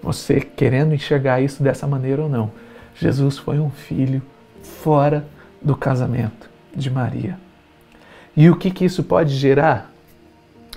você 0.00 0.40
querendo 0.40 0.94
enxergar 0.94 1.40
isso 1.40 1.62
dessa 1.62 1.86
maneira 1.86 2.22
ou 2.22 2.28
não, 2.28 2.52
Jesus 2.94 3.36
foi 3.36 3.58
um 3.58 3.70
filho 3.70 4.22
fora 4.62 5.26
do 5.60 5.74
casamento 5.76 6.48
de 6.74 6.90
Maria. 6.90 7.36
E 8.36 8.48
o 8.48 8.56
que, 8.56 8.70
que 8.70 8.84
isso 8.84 9.02
pode 9.02 9.34
gerar 9.34 9.90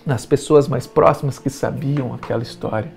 nas 0.05 0.25
pessoas 0.25 0.67
mais 0.67 0.87
próximas 0.87 1.37
que 1.37 1.49
sabiam 1.49 2.13
aquela 2.13 2.41
história? 2.41 2.91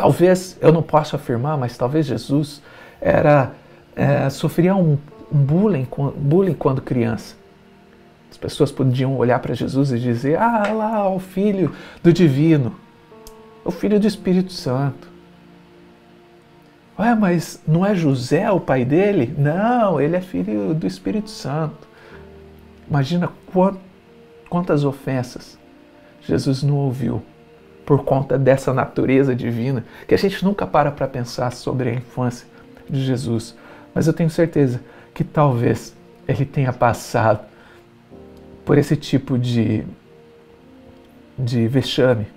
Talvez, 0.00 0.56
eu 0.62 0.72
não 0.72 0.82
posso 0.82 1.14
afirmar, 1.14 1.58
mas 1.58 1.76
talvez 1.76 2.06
Jesus 2.06 2.62
era 3.02 3.52
é, 3.94 4.30
sofria 4.30 4.74
um, 4.74 4.96
um 5.30 5.38
bullying, 5.38 5.86
bullying 6.16 6.54
quando 6.54 6.80
criança. 6.80 7.36
As 8.30 8.38
pessoas 8.38 8.72
podiam 8.72 9.14
olhar 9.18 9.38
para 9.40 9.52
Jesus 9.52 9.92
e 9.92 9.98
dizer: 9.98 10.38
Ah, 10.38 10.72
lá, 10.72 11.06
o 11.10 11.18
filho 11.18 11.74
do 12.02 12.14
divino, 12.14 12.74
o 13.62 13.70
filho 13.70 14.00
do 14.00 14.06
Espírito 14.06 14.54
Santo. 14.54 15.06
Ué, 16.98 17.14
mas 17.14 17.60
não 17.68 17.84
é 17.84 17.94
José 17.94 18.50
o 18.50 18.58
pai 18.58 18.86
dele? 18.86 19.34
Não, 19.36 20.00
ele 20.00 20.16
é 20.16 20.22
filho 20.22 20.72
do 20.72 20.86
Espírito 20.86 21.28
Santo. 21.28 21.86
Imagina 22.88 23.30
quantas 24.48 24.82
ofensas 24.82 25.58
Jesus 26.22 26.62
não 26.62 26.76
ouviu 26.76 27.22
por 27.90 28.04
conta 28.04 28.38
dessa 28.38 28.72
natureza 28.72 29.34
divina 29.34 29.84
que 30.06 30.14
a 30.14 30.16
gente 30.16 30.44
nunca 30.44 30.64
para 30.64 30.92
para 30.92 31.08
pensar 31.08 31.50
sobre 31.50 31.90
a 31.90 31.92
infância 31.92 32.46
de 32.88 33.04
Jesus. 33.04 33.56
Mas 33.92 34.06
eu 34.06 34.12
tenho 34.12 34.30
certeza 34.30 34.80
que 35.12 35.24
talvez 35.24 35.92
ele 36.28 36.44
tenha 36.44 36.72
passado 36.72 37.40
por 38.64 38.78
esse 38.78 38.94
tipo 38.94 39.36
de, 39.36 39.84
de 41.36 41.66
vexame 41.66 42.28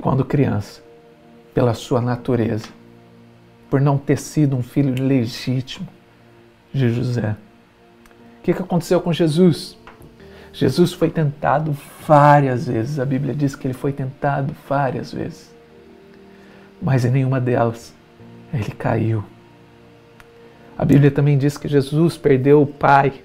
quando 0.00 0.24
criança, 0.24 0.80
pela 1.52 1.74
sua 1.74 2.00
natureza, 2.00 2.68
por 3.68 3.80
não 3.80 3.98
ter 3.98 4.18
sido 4.18 4.56
um 4.56 4.62
filho 4.62 4.94
legítimo 5.04 5.88
de 6.72 6.88
José. 6.90 7.34
O 8.38 8.42
que, 8.44 8.54
que 8.54 8.62
aconteceu 8.62 9.00
com 9.00 9.12
Jesus? 9.12 9.76
Jesus 10.58 10.92
foi 10.92 11.08
tentado 11.08 11.70
várias 12.04 12.66
vezes. 12.66 12.98
A 12.98 13.04
Bíblia 13.04 13.32
diz 13.32 13.54
que 13.54 13.68
ele 13.68 13.74
foi 13.74 13.92
tentado 13.92 14.52
várias 14.68 15.12
vezes. 15.12 15.54
Mas 16.82 17.04
em 17.04 17.12
nenhuma 17.12 17.40
delas 17.40 17.94
ele 18.52 18.72
caiu. 18.72 19.22
A 20.76 20.84
Bíblia 20.84 21.12
também 21.12 21.38
diz 21.38 21.56
que 21.56 21.68
Jesus 21.68 22.16
perdeu 22.16 22.60
o 22.60 22.66
pai 22.66 23.22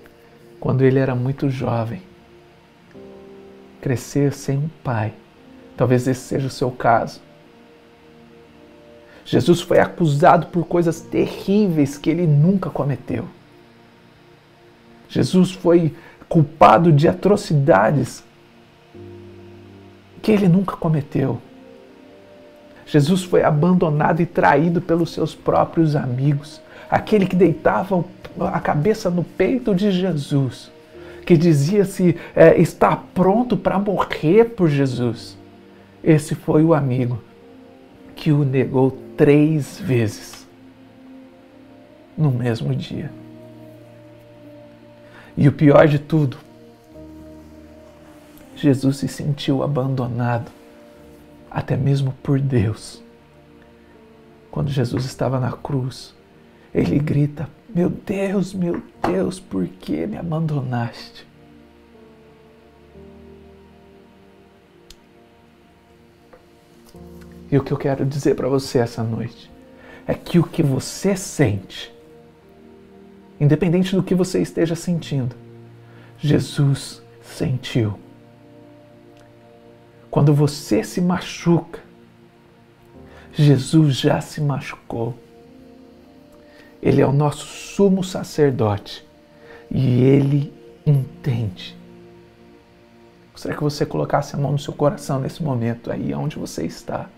quando 0.60 0.84
ele 0.84 1.00
era 1.00 1.16
muito 1.16 1.50
jovem. 1.50 2.04
Crescer 3.82 4.32
sem 4.32 4.60
um 4.60 4.70
pai. 4.84 5.12
Talvez 5.76 6.08
esse 6.08 6.22
seja 6.22 6.46
o 6.46 6.52
seu 6.52 6.70
caso. 6.70 7.20
Jesus 9.26 9.60
foi 9.60 9.80
acusado 9.80 10.48
por 10.48 10.68
coisas 10.68 11.02
terríveis 11.02 11.98
que 11.98 12.12
ele 12.12 12.28
nunca 12.28 12.70
cometeu. 12.70 13.28
Jesus 15.10 15.52
foi 15.52 15.96
culpado 16.34 16.92
de 16.92 17.08
atrocidades 17.08 18.24
que 20.20 20.32
ele 20.32 20.48
nunca 20.48 20.76
cometeu. 20.76 21.40
Jesus 22.88 23.22
foi 23.24 23.44
abandonado 23.44 24.20
e 24.20 24.26
traído 24.26 24.82
pelos 24.82 25.14
seus 25.14 25.36
próprios 25.36 25.96
amigos, 25.96 26.60
aquele 26.90 27.28
que 27.28 27.36
deitava 27.36 28.04
a 28.52 28.60
cabeça 28.60 29.12
no 29.12 29.24
peito 29.24 29.76
de 29.76 29.92
Jesus, 29.92 30.72
que 31.24 31.38
dizia-se 31.38 32.18
é, 32.36 32.60
estar 32.60 33.10
pronto 33.14 33.56
para 33.56 33.78
morrer 33.78 34.46
por 34.56 34.68
Jesus. 34.68 35.38
Esse 36.04 36.34
foi 36.34 36.64
o 36.64 36.74
amigo 36.74 37.22
que 38.16 38.32
o 38.32 38.44
negou 38.44 38.98
três 39.16 39.80
vezes 39.80 40.48
no 42.18 42.32
mesmo 42.32 42.74
dia. 42.74 43.12
E 45.36 45.48
o 45.48 45.52
pior 45.52 45.88
de 45.88 46.00
tudo, 46.00 46.38
Jesus 48.56 48.98
se 48.98 49.08
sentiu 49.08 49.64
abandonado, 49.64 50.52
até 51.50 51.76
mesmo 51.76 52.14
por 52.24 52.40
Deus. 52.40 53.02
Quando 54.52 54.70
Jesus 54.70 55.06
estava 55.06 55.40
na 55.40 55.52
cruz, 55.52 56.14
ele 56.74 57.00
grita: 57.00 57.50
Meu 57.74 57.90
Deus, 57.90 58.54
meu 58.54 58.82
Deus, 59.02 59.40
por 59.40 59.68
que 59.68 60.06
me 60.06 60.18
abandonaste? 60.18 61.28
E 67.52 67.58
o 67.58 67.64
que 67.64 67.72
eu 67.72 67.78
quero 67.78 68.04
dizer 68.04 68.36
para 68.36 68.48
você 68.48 68.80
essa 68.80 69.04
noite 69.04 69.52
é 70.08 70.14
que 70.14 70.40
o 70.40 70.44
que 70.44 70.64
você 70.64 71.16
sente, 71.16 71.94
independente 73.44 73.96
do 73.96 74.04
que 74.04 74.16
você 74.16 74.42
esteja 74.42 74.76
sentindo, 74.76 75.36
Jesus 76.20 77.02
sentiu. 77.22 78.00
Quando 80.10 80.34
você 80.34 80.84
se 80.84 81.02
machuca, 81.02 81.80
Jesus 83.34 83.96
já 83.96 84.22
se 84.22 84.40
machucou. 84.40 85.18
Ele 86.82 87.02
é 87.02 87.06
o 87.06 87.12
nosso 87.12 87.46
sumo 87.46 88.04
sacerdote 88.04 89.06
e 89.72 90.04
ele 90.04 90.54
entende. 90.86 91.76
Gostaria 93.32 93.58
que 93.58 93.64
você 93.64 93.86
colocasse 93.86 94.36
a 94.36 94.40
mão 94.40 94.52
no 94.52 94.60
seu 94.60 94.74
coração 94.74 95.20
nesse 95.20 95.42
momento, 95.42 95.92
aí 95.92 96.14
onde 96.14 96.38
você 96.38 96.66
está 96.66 97.10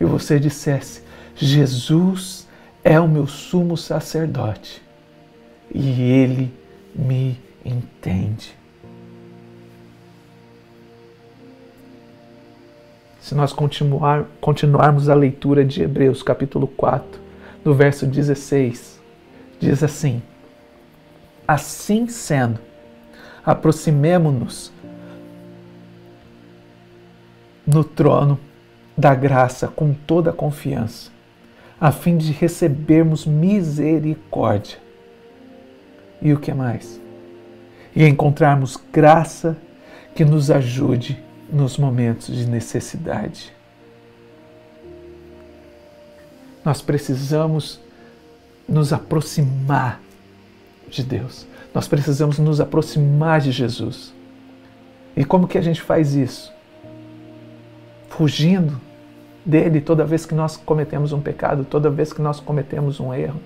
e 0.00 0.04
você 0.04 0.40
dissesse: 0.40 1.02
Jesus 1.36 2.48
é 2.82 2.98
o 2.98 3.06
meu 3.06 3.26
sumo 3.26 3.76
sacerdote 3.76 4.82
e 5.74 6.02
ele 6.02 6.52
me 6.94 7.38
entende. 7.64 8.56
Se 13.20 13.34
nós 13.34 13.52
continuar, 13.52 14.26
continuarmos 14.40 15.08
a 15.08 15.14
leitura 15.14 15.64
de 15.64 15.82
Hebreus, 15.82 16.22
capítulo 16.22 16.66
4, 16.66 17.20
no 17.64 17.72
verso 17.72 18.06
16, 18.06 19.00
diz 19.60 19.82
assim: 19.82 20.20
Assim 21.46 22.08
sendo, 22.08 22.58
aproximemo-nos 23.44 24.72
no 27.64 27.84
trono 27.84 28.38
da 28.98 29.14
graça 29.14 29.68
com 29.68 29.94
toda 29.94 30.30
a 30.30 30.34
confiança, 30.34 31.10
a 31.80 31.92
fim 31.92 32.16
de 32.16 32.32
recebermos 32.32 33.24
misericórdia. 33.24 34.81
E 36.22 36.32
o 36.32 36.38
que 36.38 36.54
mais? 36.54 37.00
E 37.94 38.06
encontrarmos 38.06 38.78
graça 38.92 39.56
que 40.14 40.24
nos 40.24 40.50
ajude 40.50 41.22
nos 41.52 41.76
momentos 41.76 42.34
de 42.34 42.46
necessidade. 42.46 43.52
Nós 46.64 46.80
precisamos 46.80 47.80
nos 48.68 48.92
aproximar 48.92 50.00
de 50.88 51.02
Deus. 51.02 51.46
Nós 51.74 51.88
precisamos 51.88 52.38
nos 52.38 52.60
aproximar 52.60 53.40
de 53.40 53.50
Jesus. 53.50 54.14
E 55.16 55.24
como 55.24 55.48
que 55.48 55.58
a 55.58 55.62
gente 55.62 55.82
faz 55.82 56.14
isso? 56.14 56.52
fugindo 58.12 58.78
dele 59.44 59.80
toda 59.80 60.04
vez 60.04 60.24
que 60.26 60.34
nós 60.34 60.56
cometemos 60.56 61.12
um 61.12 61.20
pecado, 61.20 61.64
toda 61.64 61.90
vez 61.90 62.12
que 62.12 62.22
nós 62.22 62.38
cometemos 62.38 63.00
um 63.00 63.12
erro. 63.12 63.40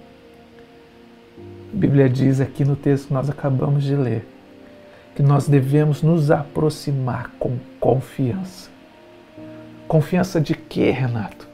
A 1.77 1.79
Bíblia 1.79 2.09
diz 2.09 2.41
aqui 2.41 2.65
no 2.65 2.75
texto 2.75 3.09
que 3.09 3.13
nós 3.13 3.29
acabamos 3.29 3.85
de 3.85 3.95
ler 3.95 4.27
que 5.15 5.23
nós 5.23 5.47
devemos 5.49 6.03
nos 6.03 6.31
aproximar 6.31 7.31
com 7.39 7.57
confiança. 7.81 8.69
Confiança 9.89 10.41
de 10.41 10.55
quê, 10.55 10.91
Renato? 10.91 11.49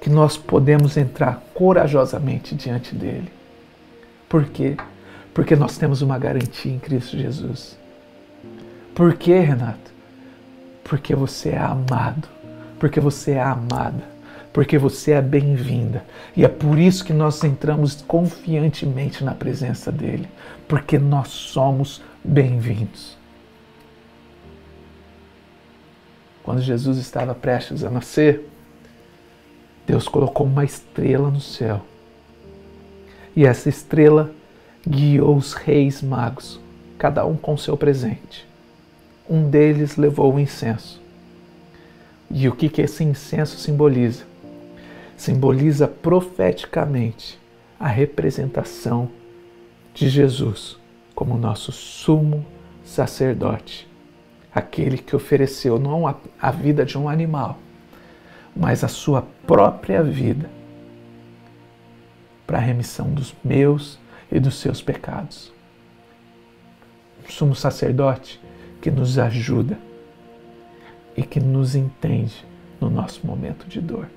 Que 0.00 0.08
nós 0.08 0.36
podemos 0.36 0.96
entrar 0.96 1.42
corajosamente 1.52 2.54
diante 2.54 2.94
dele. 2.94 3.32
Por 4.28 4.44
quê? 4.44 4.76
Porque 5.34 5.56
nós 5.56 5.76
temos 5.76 6.00
uma 6.00 6.16
garantia 6.16 6.72
em 6.72 6.78
Cristo 6.78 7.18
Jesus. 7.18 7.76
Por 8.94 9.14
quê, 9.14 9.40
Renato? 9.40 9.92
porque 10.92 11.14
você 11.14 11.48
é 11.48 11.58
amado, 11.58 12.28
porque 12.78 13.00
você 13.00 13.32
é 13.32 13.42
amada, 13.42 14.04
porque 14.52 14.76
você 14.78 15.12
é 15.12 15.22
bem-vinda. 15.22 16.04
E 16.36 16.44
é 16.44 16.48
por 16.48 16.78
isso 16.78 17.04
que 17.04 17.12
nós 17.12 17.42
entramos 17.42 18.02
confiantemente 18.02 19.24
na 19.24 19.34
presença 19.34 19.90
dele, 19.90 20.28
porque 20.68 20.98
nós 20.98 21.28
somos 21.28 22.02
bem-vindos. 22.22 23.16
Quando 26.42 26.60
Jesus 26.60 26.98
estava 26.98 27.34
prestes 27.34 27.84
a 27.84 27.90
nascer, 27.90 28.48
Deus 29.86 30.08
colocou 30.08 30.46
uma 30.46 30.64
estrela 30.64 31.30
no 31.30 31.40
céu. 31.40 31.82
E 33.34 33.46
essa 33.46 33.68
estrela 33.68 34.32
guiou 34.86 35.36
os 35.36 35.54
reis 35.54 36.02
magos, 36.02 36.60
cada 36.98 37.24
um 37.24 37.36
com 37.36 37.56
seu 37.56 37.76
presente 37.76 38.52
um 39.28 39.48
deles 39.48 39.96
levou 39.96 40.34
o 40.34 40.40
incenso. 40.40 41.00
E 42.30 42.48
o 42.48 42.54
que, 42.54 42.68
que 42.68 42.82
esse 42.82 43.04
incenso 43.04 43.56
simboliza? 43.58 44.24
Simboliza 45.22 45.86
profeticamente 45.86 47.38
a 47.78 47.86
representação 47.86 49.08
de 49.94 50.08
Jesus 50.08 50.76
como 51.14 51.38
nosso 51.38 51.70
sumo 51.70 52.44
sacerdote, 52.82 53.88
aquele 54.52 54.98
que 54.98 55.14
ofereceu 55.14 55.78
não 55.78 56.08
a, 56.08 56.50
vida 56.50 56.84
de 56.84 56.98
um 56.98 57.08
animal, 57.08 57.56
mas 58.56 58.82
a 58.82 58.88
sua 58.88 59.22
própria 59.46 60.02
vida 60.02 60.50
para 62.44 62.58
a 62.58 62.60
remissão 62.60 63.08
dos 63.08 63.32
meus 63.44 64.00
e 64.28 64.40
dos 64.40 64.56
seus 64.56 64.82
pecados. 64.82 65.52
Um 67.24 67.30
sumo 67.30 67.54
sacerdote 67.54 68.40
que 68.80 68.90
nos 68.90 69.20
ajuda 69.20 69.78
e 71.16 71.22
que 71.22 71.38
nos 71.38 71.76
entende 71.76 72.44
no 72.80 72.90
nosso 72.90 73.24
momento 73.24 73.68
de 73.68 73.80
dor. 73.80 74.08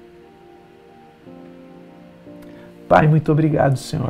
Pai, 2.88 3.08
muito 3.08 3.32
obrigado, 3.32 3.78
Senhor, 3.78 4.04